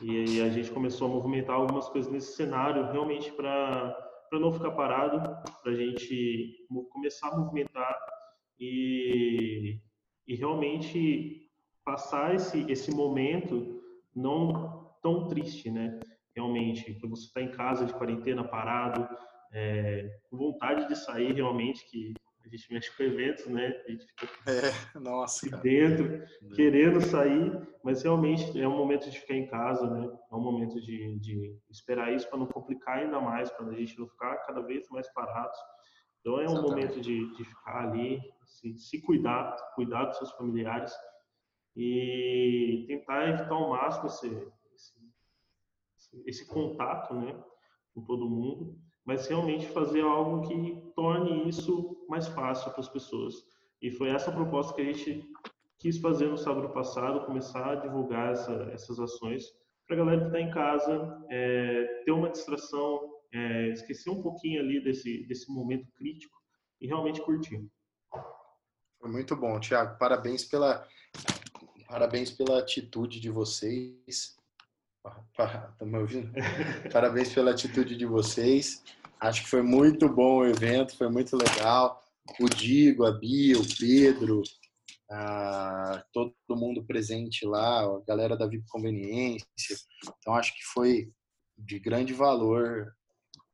[0.03, 3.97] E aí a gente começou a movimentar algumas coisas nesse cenário, realmente para
[4.33, 5.21] não ficar parado,
[5.63, 7.97] para a gente começar a movimentar
[8.59, 9.81] e,
[10.27, 11.48] e realmente
[11.89, 13.83] passar esse, esse momento
[14.15, 15.99] não tão triste, né?
[16.37, 19.09] Realmente, quando você está em casa de quarentena, parado,
[19.55, 22.13] é, com vontade de sair realmente, que
[22.45, 23.75] a gente mexe com eventos, né?
[23.87, 26.23] A gente fica é, nossa, dentro,
[26.55, 30.15] querendo sair, mas realmente é um momento de ficar em casa, né?
[30.31, 33.99] É um momento de, de esperar isso para não complicar ainda mais, para a gente
[33.99, 35.59] não ficar cada vez mais parados.
[36.21, 36.71] Então é um Exatamente.
[36.71, 40.93] momento de, de ficar ali, se, se cuidar, cuidar dos seus familiares
[41.79, 47.35] e tentar evitar ao máximo esse, esse, esse contato, né?
[47.95, 53.37] Com todo mundo mas realmente fazer algo que torne isso mais fácil para as pessoas.
[53.81, 55.25] E foi essa a proposta que a gente
[55.79, 59.45] quis fazer no sábado passado, começar a divulgar essa, essas ações
[59.87, 64.61] para a galera que está em casa é, ter uma distração, é, esquecer um pouquinho
[64.61, 66.37] ali desse, desse momento crítico
[66.79, 67.67] e realmente curtir.
[69.03, 69.97] Muito bom, Tiago.
[69.99, 70.87] Parabéns pela,
[71.89, 74.37] parabéns pela atitude de vocês.
[75.35, 76.31] Tá me ouvindo?
[76.93, 78.85] Parabéns pela atitude de vocês.
[79.19, 82.01] Acho que foi muito bom o evento, foi muito legal.
[82.39, 84.43] O Digo, a Bia, o Pedro,
[85.11, 89.77] ah, todo mundo presente lá, a galera da VIP Conveniência.
[90.19, 91.11] Então, acho que foi
[91.57, 92.95] de grande valor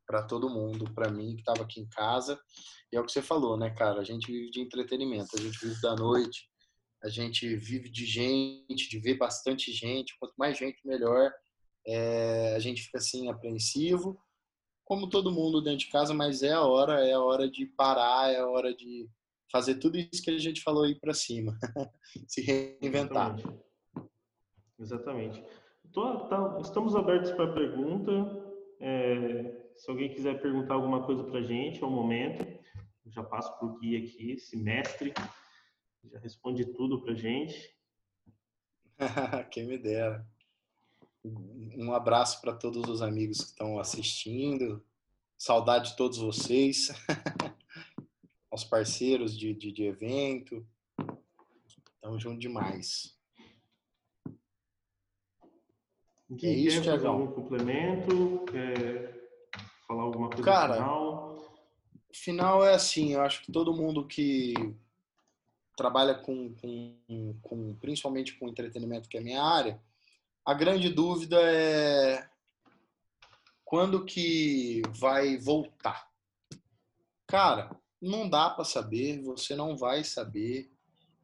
[0.05, 2.39] para todo mundo, para mim que estava aqui em casa.
[2.91, 4.01] E é o que você falou, né, cara?
[4.01, 6.49] A gente vive de entretenimento, a gente vive da noite,
[7.05, 10.17] a gente vive de gente, de ver bastante gente.
[10.19, 11.31] Quanto mais gente, melhor.
[11.87, 14.19] é, a gente fica assim apreensivo,
[14.83, 18.31] como todo mundo dentro de casa, mas é a hora, é a hora de parar,
[18.31, 19.07] é a hora de
[19.51, 21.55] fazer tudo isso que a gente falou aí para cima,
[22.27, 23.35] se reinventar.
[24.79, 25.43] Exatamente.
[25.93, 28.11] Tô, tá, estamos abertos para pergunta.
[28.81, 32.43] É, se alguém quiser perguntar alguma coisa para a gente, é o momento.
[33.05, 35.13] Eu já passo por Gui aqui, esse mestre,
[36.11, 37.75] já responde tudo para a gente.
[39.51, 40.25] Quem me dera.
[41.23, 44.85] Um abraço para todos os amigos que estão assistindo.
[45.37, 46.89] Saudade de todos vocês.
[48.51, 50.65] Aos parceiros de, de, de evento.
[51.99, 53.17] Tamo junto demais.
[56.43, 57.13] é isso, Tiagão.
[57.13, 58.45] algum complemento?
[58.45, 59.29] Quer
[59.87, 61.35] falar alguma coisa Cara, final?
[62.13, 64.53] Final é assim, eu acho que todo mundo que
[65.75, 69.79] trabalha com, com, com principalmente com entretenimento, que é minha área,
[70.45, 72.29] a grande dúvida é
[73.63, 76.07] quando que vai voltar.
[77.27, 80.71] Cara, não dá para saber, você não vai saber.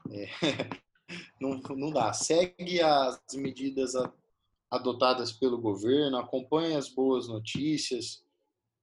[0.10, 0.28] É,
[1.40, 2.12] não, não dá.
[2.12, 3.94] Segue as medidas
[4.70, 8.24] adotadas pelo governo, acompanhe as boas notícias,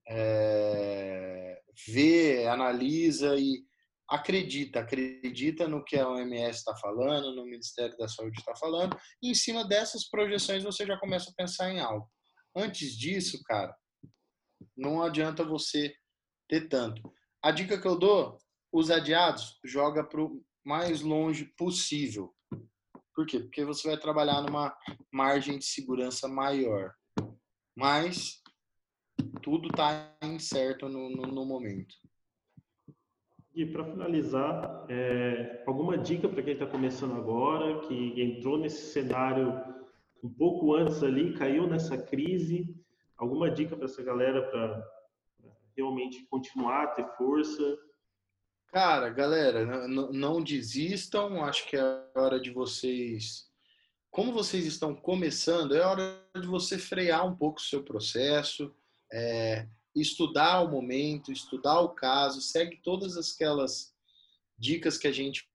[0.06, 3.66] é, vê, analisa e
[4.08, 9.30] acredita, acredita no que a OMS está falando, no Ministério da Saúde está falando, e
[9.30, 12.08] em cima dessas projeções você já começa a pensar em algo.
[12.56, 13.76] Antes disso, cara,
[14.76, 15.94] não adianta você
[16.48, 17.12] ter tanto.
[17.42, 18.38] A dica que eu dou,
[18.72, 22.34] os adiados, joga para o mais longe possível.
[23.14, 23.40] Por quê?
[23.40, 24.74] Porque você vai trabalhar numa
[25.12, 26.94] margem de segurança maior.
[27.76, 28.40] Mas
[29.42, 31.94] tudo está incerto no, no, no momento.
[33.58, 39.52] E para finalizar, é, alguma dica para quem está começando agora, que entrou nesse cenário
[40.22, 42.72] um pouco antes ali, caiu nessa crise?
[43.16, 44.88] Alguma dica para essa galera para
[45.76, 47.76] realmente continuar ter força?
[48.68, 51.42] Cara, galera, não, não desistam.
[51.42, 53.50] Acho que é hora de vocês.
[54.08, 58.72] Como vocês estão começando, é hora de você frear um pouco o seu processo.
[59.12, 59.66] É,
[60.00, 63.94] estudar o momento, estudar o caso, segue todas aquelas
[64.58, 65.48] dicas que a gente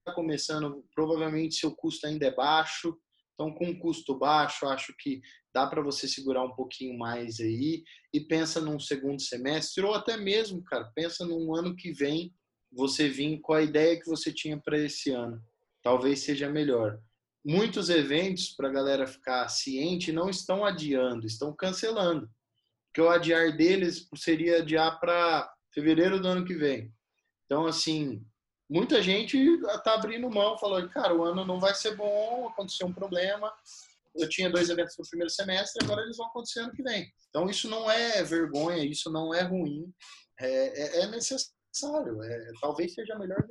[0.00, 2.96] está começando, provavelmente seu custo ainda é baixo,
[3.34, 5.20] então com custo baixo, acho que
[5.52, 10.16] dá para você segurar um pouquinho mais aí e pensa num segundo semestre ou até
[10.16, 12.34] mesmo, cara, pensa num ano que vem
[12.72, 15.42] você vir com a ideia que você tinha para esse ano.
[15.82, 17.00] Talvez seja melhor
[17.44, 22.28] muitos eventos, para a galera ficar ciente, não estão adiando, estão cancelando.
[22.86, 26.92] Porque o adiar deles seria adiar para fevereiro do ano que vem.
[27.46, 28.24] Então, assim,
[28.68, 32.92] muita gente está abrindo mão, falou, cara, o ano não vai ser bom, aconteceu um
[32.92, 33.52] problema.
[34.14, 37.10] Eu tinha dois eventos no primeiro semestre, agora eles vão acontecer ano que vem.
[37.28, 39.92] Então, isso não é vergonha, isso não é ruim,
[40.38, 42.22] é, é, é necessário.
[42.22, 43.46] É, talvez seja melhor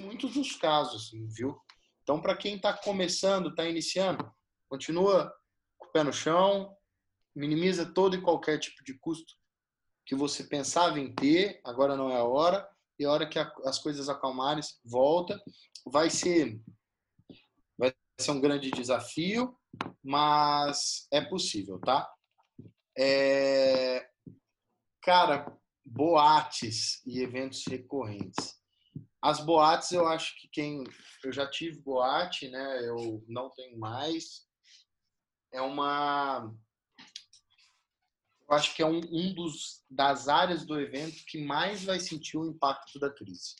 [0.00, 1.58] em muitos dos casos, viu?
[2.02, 4.30] Então, para quem está começando, está iniciando,
[4.68, 5.32] continua
[5.78, 6.76] com o pé no chão,
[7.34, 9.34] minimiza todo e qualquer tipo de custo
[10.04, 13.78] que você pensava em ter, agora não é a hora, e a hora que as
[13.78, 15.40] coisas acalmarem, volta.
[15.86, 16.60] Vai ser,
[17.78, 19.58] vai ser um grande desafio,
[20.02, 22.12] mas é possível, tá?
[22.96, 24.08] É...
[25.02, 28.61] Cara, boates e eventos recorrentes.
[29.22, 30.82] As boates, eu acho que quem.
[31.22, 32.88] Eu já tive boate, né?
[32.88, 34.44] Eu não tenho mais.
[35.52, 36.52] É uma.
[38.48, 42.36] Eu acho que é um, um dos das áreas do evento que mais vai sentir
[42.36, 43.54] o impacto da crise.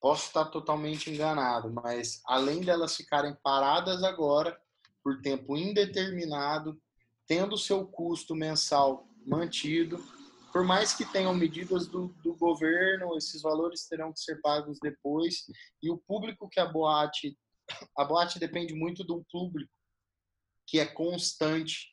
[0.00, 4.58] Posso estar totalmente enganado, mas além delas ficarem paradas agora
[5.04, 6.80] por tempo indeterminado,
[7.26, 10.02] tendo seu custo mensal mantido,
[10.52, 15.46] por mais que tenham medidas do, do, governo, esses valores terão que ser pagos depois.
[15.82, 17.38] E o público que a boate.
[17.96, 19.72] A boate depende muito do público
[20.66, 21.90] que é constante.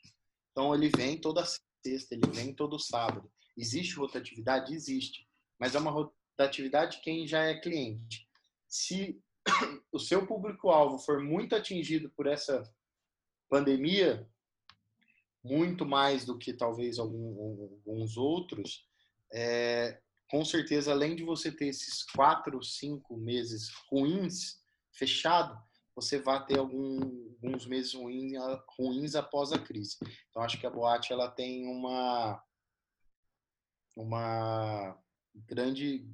[0.52, 3.32] Então, ele vem toda sexta, ele vem todo sábado.
[3.58, 4.74] Existe rotatividade?
[4.74, 5.28] Existe.
[5.60, 8.28] Mas é uma rotatividade quem já é cliente.
[8.68, 9.22] Se
[9.92, 12.64] o seu público-alvo for muito atingido por essa
[13.50, 14.30] pandemia,
[15.44, 18.86] muito mais do que talvez alguns outros,
[19.32, 24.60] é, com certeza, além de você ter esses quatro, cinco meses ruins,
[24.92, 25.58] fechado,
[25.96, 27.00] você vai ter algum,
[27.42, 28.34] alguns meses ruins,
[28.78, 29.98] ruins após a crise.
[30.30, 32.42] Então, acho que a boate ela tem uma,
[33.96, 34.98] uma
[35.36, 36.08] grande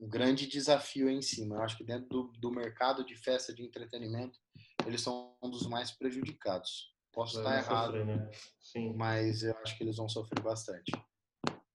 [0.00, 1.56] um grande desafio em cima.
[1.56, 4.40] Eu acho que dentro do, do mercado de festa de entretenimento,
[4.86, 6.94] eles são um dos mais prejudicados.
[7.12, 8.30] Posso estar errado, sofrer, né?
[8.96, 10.92] mas eu acho que eles vão sofrer bastante.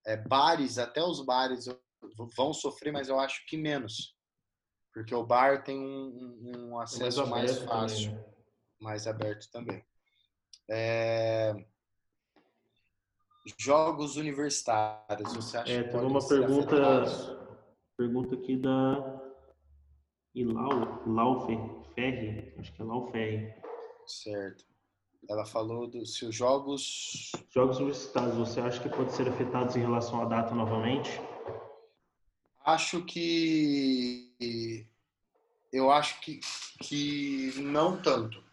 [0.05, 1.65] É, bares, até os bares
[2.35, 4.15] vão sofrer, mas eu acho que menos.
[4.93, 8.33] Porque o bar tem um, um acesso mais, mais fácil, também, né?
[8.79, 9.85] mais aberto também.
[10.69, 11.53] É...
[13.59, 16.75] Jogos universitários, você acha é, que pode uma pergunta,
[17.97, 19.21] pergunta aqui da
[20.33, 21.45] Ilau, Lau
[21.93, 23.53] Ferri, acho que é Lau Ferri.
[24.07, 24.65] Certo.
[25.29, 27.31] Ela falou do, se os jogos.
[27.49, 31.09] Jogos universitários, você acha que podem ser afetados em relação à data novamente?
[32.63, 34.87] Acho que.
[35.71, 36.39] Eu acho que,
[36.81, 38.43] que não tanto.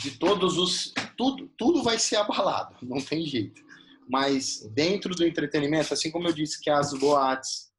[0.00, 0.92] De todos os.
[1.16, 3.62] Tudo, tudo vai ser abalado, não tem jeito.
[4.08, 7.71] Mas dentro do entretenimento, assim como eu disse que as boates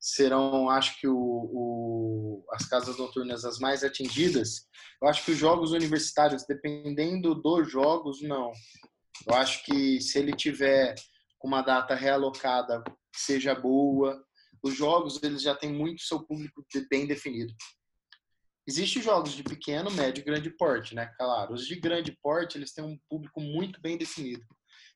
[0.00, 4.66] serão, acho que o, o, as casas noturnas as mais atingidas.
[5.00, 8.52] Eu acho que os jogos universitários, dependendo dos jogos, não.
[9.26, 10.94] Eu acho que se ele tiver
[11.42, 12.82] uma data realocada
[13.14, 14.22] seja boa,
[14.62, 17.52] os jogos eles já têm muito seu público bem definido.
[18.66, 21.06] Existem jogos de pequeno, médio e grande porte, né?
[21.16, 24.44] Claro, os de grande porte eles têm um público muito bem definido.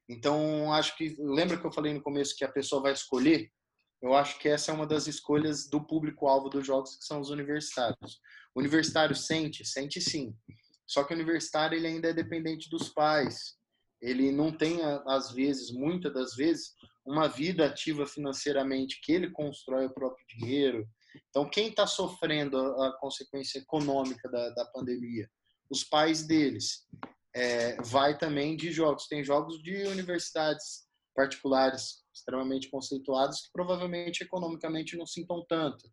[0.09, 3.51] Então, acho que lembra que eu falei no começo que a pessoa vai escolher
[4.03, 7.31] eu acho que essa é uma das escolhas do público-alvo dos jogos, que são os
[7.31, 8.21] universitários.
[8.53, 9.65] O universitário sente?
[9.65, 10.37] Sente sim.
[10.85, 13.57] Só que o universitário ele ainda é dependente dos pais.
[14.01, 16.75] Ele não tem, às vezes, muitas das vezes,
[17.07, 20.85] uma vida ativa financeiramente, que ele constrói o próprio dinheiro.
[21.31, 25.31] Então, quem está sofrendo a, consequência econômica da, da pandemia?
[25.71, 26.89] Os pais deles.
[27.35, 29.07] É, vai também de jogos.
[29.07, 30.85] Tem jogos de universidades
[31.15, 35.91] particulares extremamente conceituados que provavelmente economicamente não sintam tanto.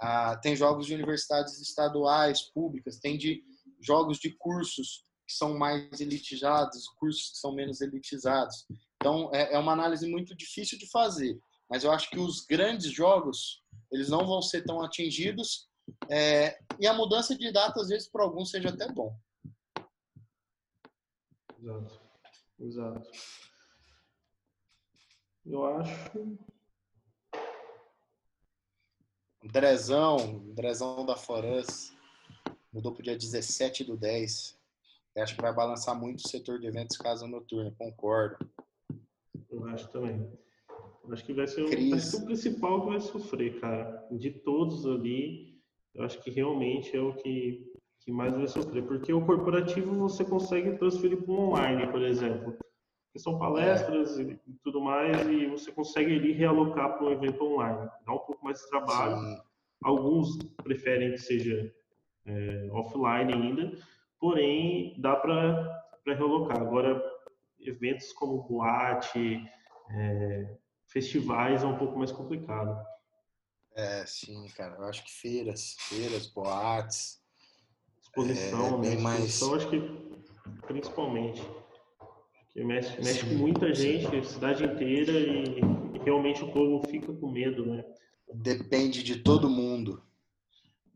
[0.00, 3.42] Ah, tem jogos de universidades estaduais, públicas, tem de
[3.80, 8.66] jogos de cursos que são mais elitizados, cursos que são menos elitizados.
[8.96, 11.38] Então, é, é uma análise muito difícil de fazer,
[11.68, 15.68] mas eu acho que os grandes jogos, eles não vão ser tão atingidos
[16.10, 19.16] é, e a mudança de data, às vezes, para alguns seja até bom.
[21.60, 22.00] Exato.
[22.60, 23.10] Exato.
[25.46, 26.38] Eu acho.
[29.44, 30.16] Andrezão,
[30.50, 31.94] Andrezão da Forans,
[32.72, 34.58] mudou para o dia 17 do 10.
[35.14, 38.38] Eu acho que vai balançar muito o setor de eventos casa noturna, concordo.
[39.50, 40.26] Eu acho também.
[41.04, 44.08] Eu acho que vai ser, o, vai ser o principal que vai sofrer, cara.
[44.10, 45.60] De todos ali,
[45.94, 47.70] eu acho que realmente é o que,
[48.00, 48.82] que mais vai sofrer.
[48.86, 52.56] Porque o corporativo você consegue transferir para o online, por exemplo
[53.14, 57.88] que são palestras e tudo mais, e você consegue ali realocar para um evento online.
[58.04, 59.16] Dá um pouco mais de trabalho.
[59.20, 59.40] Sim.
[59.84, 61.72] Alguns preferem que seja
[62.26, 63.78] é, offline ainda,
[64.18, 66.60] porém dá para realocar.
[66.60, 67.00] Agora,
[67.60, 69.48] eventos como boate,
[69.90, 70.56] é,
[70.88, 72.84] festivais é um pouco mais complicado.
[73.76, 74.74] É, sim, cara.
[74.74, 77.22] Eu acho que feiras, feiras, boates.
[78.02, 78.94] Exposição, é, né?
[78.94, 79.62] Exposição, mais...
[79.62, 80.04] acho que
[80.66, 81.63] principalmente.
[82.54, 87.12] Que mexe, mexe com muita gente, a cidade inteira, e, e realmente o povo fica
[87.12, 87.84] com medo, né?
[88.32, 90.00] Depende de todo mundo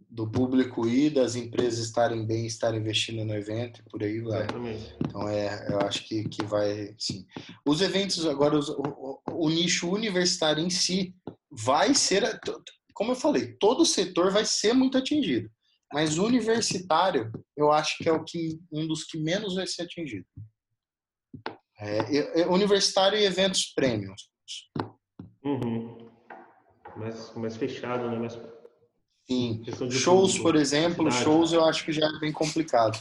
[0.09, 4.39] do público ir, das empresas estarem bem, estarem investindo no evento e por aí vai.
[4.39, 4.97] Exatamente.
[5.05, 7.27] Então é, eu acho que, que vai, sim.
[7.67, 11.15] Os eventos agora, os, o, o, nicho universitário em si
[11.51, 12.41] vai ser,
[12.95, 15.51] como eu falei, todo o setor vai ser muito atingido,
[15.93, 19.83] mas o universitário eu acho que é o que um dos que menos vai ser
[19.83, 20.25] atingido.
[21.81, 24.29] É, universitário e eventos prêmios.
[25.45, 26.11] Uhum.
[26.97, 28.19] Mais, mais fechado, né?
[28.19, 28.39] Mais...
[29.29, 29.63] Sim.
[29.91, 32.99] Shows, público, por exemplo, shows eu acho que já é bem complicado.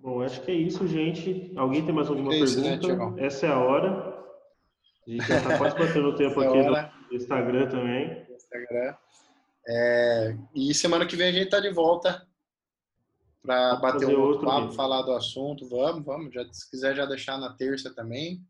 [0.00, 1.52] Bom, acho que é isso, gente.
[1.56, 3.10] Alguém tem mais alguma é isso, né, pergunta?
[3.10, 4.16] Né, Essa é a hora.
[5.06, 8.26] A gente já está quase batendo o tempo é aqui no Instagram também.
[8.30, 8.94] Instagram.
[9.66, 12.27] É, e semana que vem a gente está de volta
[13.42, 14.76] para bater um outro papo, vídeo.
[14.76, 15.68] falar do assunto.
[15.68, 16.34] Vamos, vamos.
[16.34, 18.42] Já, se quiser já deixar na terça também.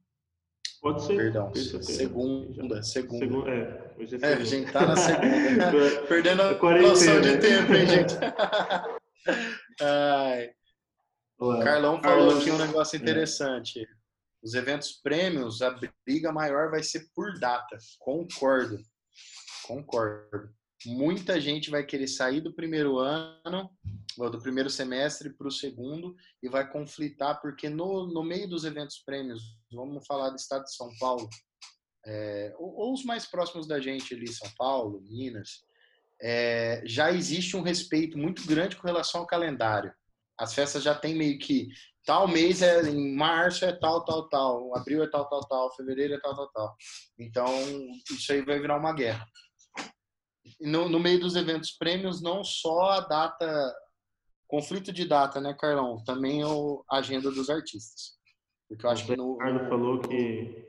[0.81, 1.17] Pode ser.
[1.17, 2.83] Perdão, segunda, segunda.
[2.83, 6.03] segunda é, hoje é, é, a gente tá na segunda.
[6.07, 8.15] Perdendo a noção de tempo, hein, gente?
[9.83, 10.51] Ai.
[11.39, 11.65] Olá.
[11.65, 13.01] Carlão falou aqui um negócio é.
[13.01, 13.81] interessante.
[13.81, 13.87] É.
[14.43, 15.77] Os eventos prêmios, a
[16.07, 17.77] briga maior vai ser por data.
[17.99, 18.79] Concordo.
[19.65, 20.49] Concordo.
[20.87, 23.69] muita gente vai querer sair do primeiro ano,
[24.31, 28.99] do primeiro semestre para o segundo, e vai conflitar, porque no, no meio dos eventos
[28.99, 29.41] prêmios,
[29.73, 31.29] vamos falar do estado de São Paulo,
[32.07, 35.63] é, ou, ou, os mais próximos da gente ali, São Paulo, Minas,
[36.21, 39.93] é, já existe um respeito muito grande com relação ao calendário.
[40.39, 41.69] As festas já tem meio que
[42.05, 46.15] tal mês é em março é tal, tal, tal, abril é tal, tal, tal, fevereiro
[46.15, 46.77] é tal, tal, tal.
[47.19, 47.47] Então,
[48.11, 49.27] isso aí vai virar uma guerra.
[50.61, 53.75] No, no meio dos eventos prêmios, não só a data,
[54.49, 56.03] conflito de data, né, Carlão?
[56.05, 58.19] Também a agenda dos artistas.
[58.69, 59.29] Porque eu acho que no.
[59.29, 60.67] O Ricardo falou que,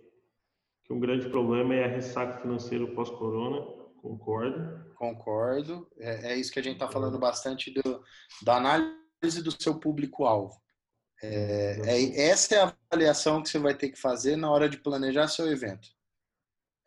[0.86, 3.80] que um grande problema é a ressaca financeira pós-corona.
[4.02, 4.94] Concordo.
[4.96, 5.88] Concordo.
[5.98, 8.04] É, é, isso que a gente está falando bastante do,
[8.44, 10.56] da análise do seu público-alvo.
[11.22, 14.78] É, é, essa é a avaliação que você vai ter que fazer na hora de
[14.78, 15.90] planejar seu evento.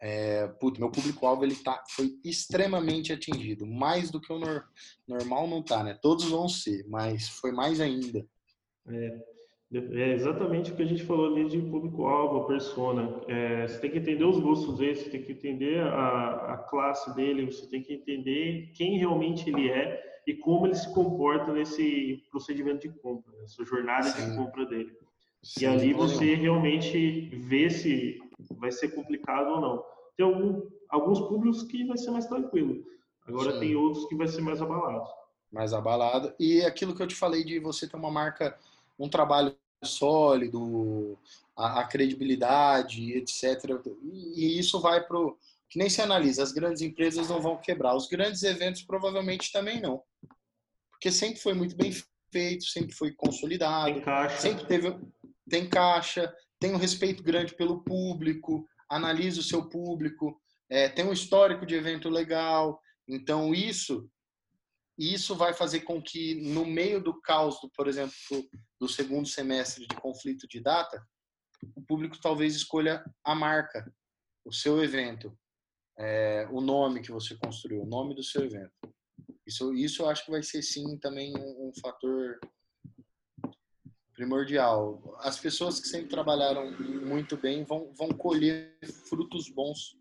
[0.05, 0.51] É,
[0.81, 4.65] meu público-alvo ele tá, foi extremamente atingido, mais do que o nor,
[5.07, 5.97] normal não tá, né?
[6.03, 8.27] Todos vão ser, mas foi mais ainda.
[8.89, 9.21] É,
[9.73, 13.23] é exatamente o que a gente falou ali de público-alvo, a persona.
[13.29, 17.15] É, você tem que entender os gostos dele, você tem que entender a, a classe
[17.15, 22.25] dele, você tem que entender quem realmente ele é e como ele se comporta nesse
[22.29, 24.31] procedimento de compra, nessa jornada Sim.
[24.31, 24.93] de compra dele.
[25.45, 28.21] Sim, e ali você realmente vê se
[28.57, 29.92] vai ser complicado ou não.
[30.17, 32.85] Tem algum, alguns públicos que vai ser mais tranquilo.
[33.27, 33.61] Agora Sim.
[33.61, 35.09] tem outros que vai ser mais abalado.
[35.51, 36.35] Mais abalado.
[36.39, 38.59] E aquilo que eu te falei de você ter uma marca,
[38.99, 41.19] um trabalho sólido,
[41.57, 43.81] a, a credibilidade, etc.
[44.03, 45.39] E isso vai pro
[45.69, 49.81] que nem se analisa, as grandes empresas não vão quebrar, os grandes eventos provavelmente também
[49.81, 50.03] não.
[50.91, 51.91] Porque sempre foi muito bem
[52.31, 54.03] feito, sempre foi consolidado,
[54.39, 54.95] sempre teve
[55.49, 61.13] tem caixa, tem um respeito grande pelo público, analisa o seu público, é, tem um
[61.13, 62.81] histórico de evento legal.
[63.09, 64.09] Então isso
[64.99, 68.15] isso vai fazer com que no meio do caos, do, por exemplo,
[68.79, 71.03] do segundo semestre de conflito de data,
[71.75, 73.91] o público talvez escolha a marca,
[74.45, 75.37] o seu evento,
[75.99, 78.73] é, o nome que você construiu, o nome do seu evento.
[79.47, 82.39] Isso, isso eu acho que vai ser sim também um, um fator
[84.23, 85.17] primordial.
[85.19, 89.97] As pessoas que sempre trabalharam muito bem vão, vão colher frutos bons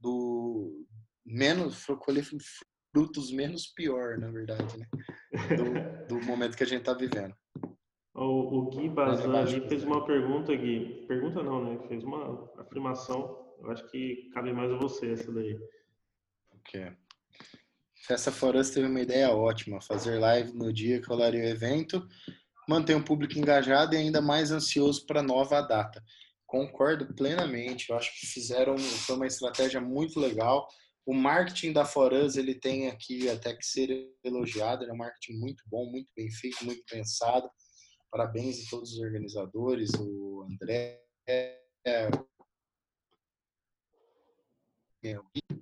[0.00, 0.86] do
[1.24, 2.24] menos colher
[2.92, 4.86] frutos menos pior, na verdade, né?
[5.56, 7.34] Do, do momento que a gente está vivendo.
[8.14, 11.06] O, o Gui Bazan fez uma pergunta, Gui.
[11.06, 11.88] Pergunta não, né?
[11.88, 15.56] Fez uma afirmação eu acho que cabe mais a você essa daí.
[16.50, 16.92] Ok.
[18.04, 22.04] Festa Forest teve uma ideia ótima, fazer live no dia que rolaria o evento,
[22.72, 26.02] manter o público engajado e ainda mais ansioso para a nova data.
[26.46, 30.66] Concordo plenamente, eu acho que fizeram, foi uma estratégia muito legal.
[31.04, 35.62] O marketing da Forans, ele tem aqui até que ser elogiado, é um marketing muito
[35.66, 37.50] bom, muito bem feito, muito pensado.
[38.10, 41.00] Parabéns a todos os organizadores, o André,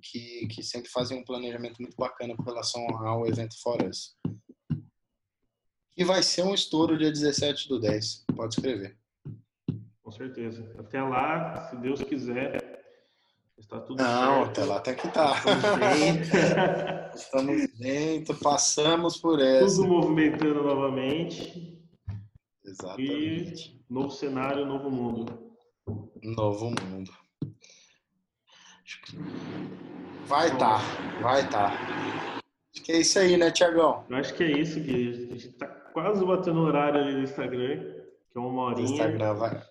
[0.01, 4.15] que, que sempre fazem um planejamento muito bacana com relação ao evento Forest.
[5.95, 8.25] E vai ser um estouro dia 17 do 10.
[8.35, 8.97] Pode escrever.
[10.01, 10.69] Com certeza.
[10.77, 12.83] Até lá, se Deus quiser,
[13.57, 14.49] está tudo Não, certo.
[14.49, 15.07] até lá tem que.
[15.09, 15.33] Tá.
[17.15, 19.75] Estamos dentro, passamos por essa.
[19.75, 21.79] Tudo movimentando novamente.
[22.65, 23.79] Exatamente.
[23.89, 25.51] E novo cenário, novo mundo.
[26.23, 27.11] Novo mundo.
[30.25, 31.49] Vai estar, tá, vai.
[31.49, 31.71] Tá.
[32.73, 34.05] Acho que é isso aí, né, Tiagão?
[34.09, 35.29] Eu acho que é isso, Gui.
[35.31, 37.79] A gente tá quase batendo o horário ali no Instagram,
[38.31, 38.87] que é uma horinha.
[38.87, 39.63] O Instagram vai,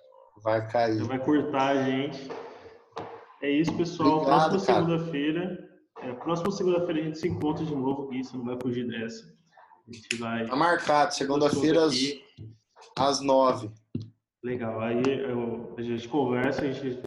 [0.42, 1.02] vai cair.
[1.04, 2.30] Vai cortar a gente.
[3.42, 4.18] É isso, pessoal.
[4.18, 5.70] Obrigado, próxima segunda-feira.
[6.02, 8.24] É, próxima segunda-feira a gente se encontra de novo, Gui.
[8.24, 9.24] Você não vai fugir dessa.
[9.88, 10.46] A gente vai.
[10.46, 11.94] Tá marcado, segunda-feira às,
[12.98, 13.70] às nove.
[14.42, 14.80] Legal.
[14.80, 17.02] Aí eu, a gente conversa, a gente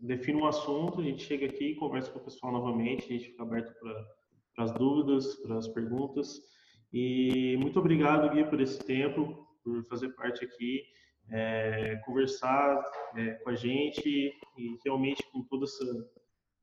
[0.00, 3.42] define um assunto, a gente chega aqui, conversa com o pessoal novamente, a gente fica
[3.42, 6.40] aberto para as dúvidas, para as perguntas.
[6.98, 10.82] E muito obrigado, Gui, por esse tempo, por fazer parte aqui,
[11.30, 12.82] é, conversar
[13.14, 15.84] é, com a gente e realmente com toda essa,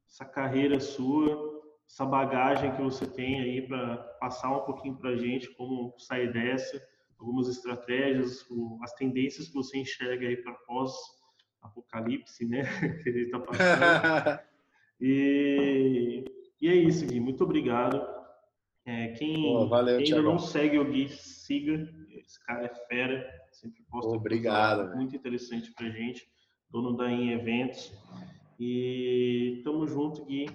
[0.08, 5.16] essa carreira sua, essa bagagem que você tem aí para passar um pouquinho para a
[5.16, 6.84] gente como sair dessa,
[7.20, 8.44] algumas estratégias,
[8.82, 10.92] as tendências que você enxerga aí para pós
[11.62, 12.64] apocalipse, né?
[13.04, 14.40] que ele está passando.
[15.00, 16.26] e,
[16.60, 17.20] e é isso, Gui.
[17.20, 18.23] Muito obrigado.
[18.86, 21.88] É, quem, valeu, quem ainda não segue o Gui, siga.
[22.12, 23.44] Esse cara é fera.
[23.52, 24.96] Sempre posta Obrigado.
[24.96, 26.28] muito interessante pra gente.
[26.70, 27.94] Dono da em eventos.
[28.60, 30.48] E tamo junto, Gui.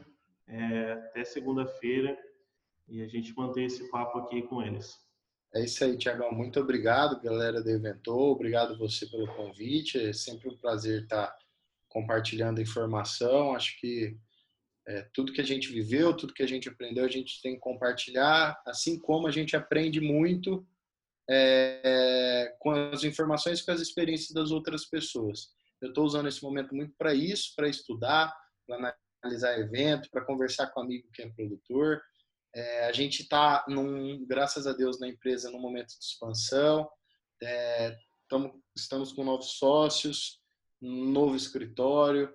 [0.47, 2.16] É, até até segunda-feira
[2.89, 4.97] e a gente mantém esse papo aqui com eles.
[5.55, 6.33] É isso aí, Tiagão.
[6.33, 8.33] Muito obrigado, galera do Eventou.
[8.33, 9.99] Obrigado você pelo convite.
[9.99, 11.35] É sempre um prazer estar
[11.89, 13.55] compartilhando informação.
[13.55, 14.16] Acho que
[14.89, 17.61] é, tudo que a gente viveu, tudo que a gente aprendeu, a gente tem que
[17.61, 20.66] compartilhar, assim como a gente aprende muito
[21.28, 25.51] é, com as informações, com as experiências das outras pessoas.
[25.80, 28.34] Eu estou usando esse momento muito para isso, para estudar,
[28.66, 32.01] para analisar evento, para conversar com um amigo que é produtor.
[32.55, 33.66] É, a gente está,
[34.26, 36.89] graças a Deus, na empresa num momento de expansão.
[37.43, 37.95] É,
[38.26, 40.41] tamo, estamos com novos sócios,
[40.80, 42.34] um novo escritório.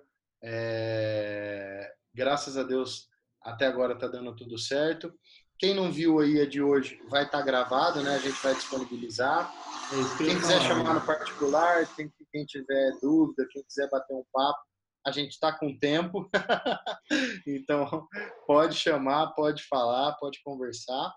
[2.14, 3.08] Graças a Deus,
[3.42, 5.12] até agora está dando tudo certo.
[5.58, 8.14] Quem não viu aí a de hoje vai estar tá gravado, né?
[8.14, 9.52] A gente vai disponibilizar.
[9.92, 14.60] É quem quiser chamar no particular, quem, quem tiver dúvida, quem quiser bater um papo,
[15.06, 16.30] a gente está com tempo.
[17.46, 18.08] então,
[18.46, 21.12] pode chamar, pode falar, pode conversar.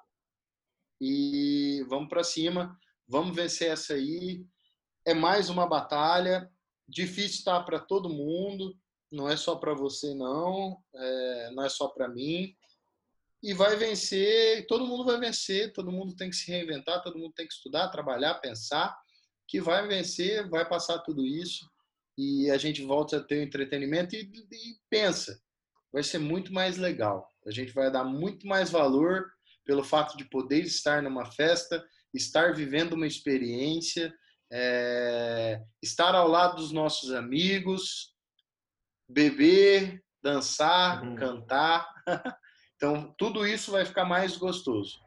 [1.00, 2.78] E vamos para cima.
[3.08, 4.44] Vamos vencer essa aí.
[5.06, 6.50] É mais uma batalha.
[6.88, 8.76] Difícil estar tá para todo mundo.
[9.12, 10.78] Não é só para você, não.
[10.94, 12.56] É, não é só para mim
[13.42, 17.34] e vai vencer, todo mundo vai vencer, todo mundo tem que se reinventar, todo mundo
[17.34, 18.98] tem que estudar, trabalhar, pensar,
[19.48, 21.70] que vai vencer, vai passar tudo isso
[22.18, 25.40] e a gente volta a ter o entretenimento e, e pensa,
[25.94, 27.30] vai ser muito mais legal.
[27.46, 29.32] A gente vai dar muito mais valor
[29.64, 34.14] pelo fato de poder estar numa festa, estar vivendo uma experiência,
[34.52, 38.14] é, estar ao lado dos nossos amigos,
[39.08, 41.16] beber, dançar, uhum.
[41.16, 41.88] cantar.
[42.78, 45.00] Então, tudo isso vai ficar mais gostoso.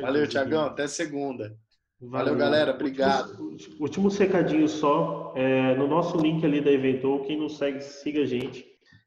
[0.00, 0.64] Valeu, Tiagão.
[0.64, 1.58] Até segunda.
[2.00, 2.72] Valeu, Valeu galera.
[2.72, 3.30] Obrigado.
[3.42, 5.32] Último, último recadinho só.
[5.36, 8.64] É, no nosso link ali da Eventou, quem não segue, siga a gente.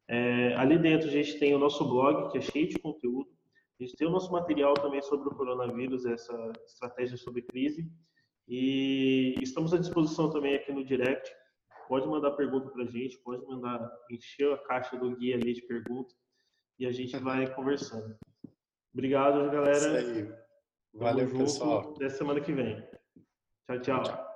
[0.09, 3.29] É, ali dentro a gente tem o nosso blog, que é cheio de conteúdo.
[3.79, 7.89] A gente tem o nosso material também sobre o coronavírus, essa estratégia sobre crise.
[8.47, 11.31] E estamos à disposição também aqui no direct.
[11.87, 15.61] Pode mandar pergunta para a gente, pode mandar encher a caixa do guia ali de
[15.63, 16.15] perguntas
[16.79, 18.15] e a gente vai conversando.
[18.93, 20.01] Obrigado, galera.
[20.01, 20.33] Isso aí.
[20.93, 21.93] Valeu, pessoal.
[21.95, 22.81] Até semana que vem.
[23.67, 23.79] tchau.
[23.81, 24.03] tchau.
[24.03, 24.30] tchau.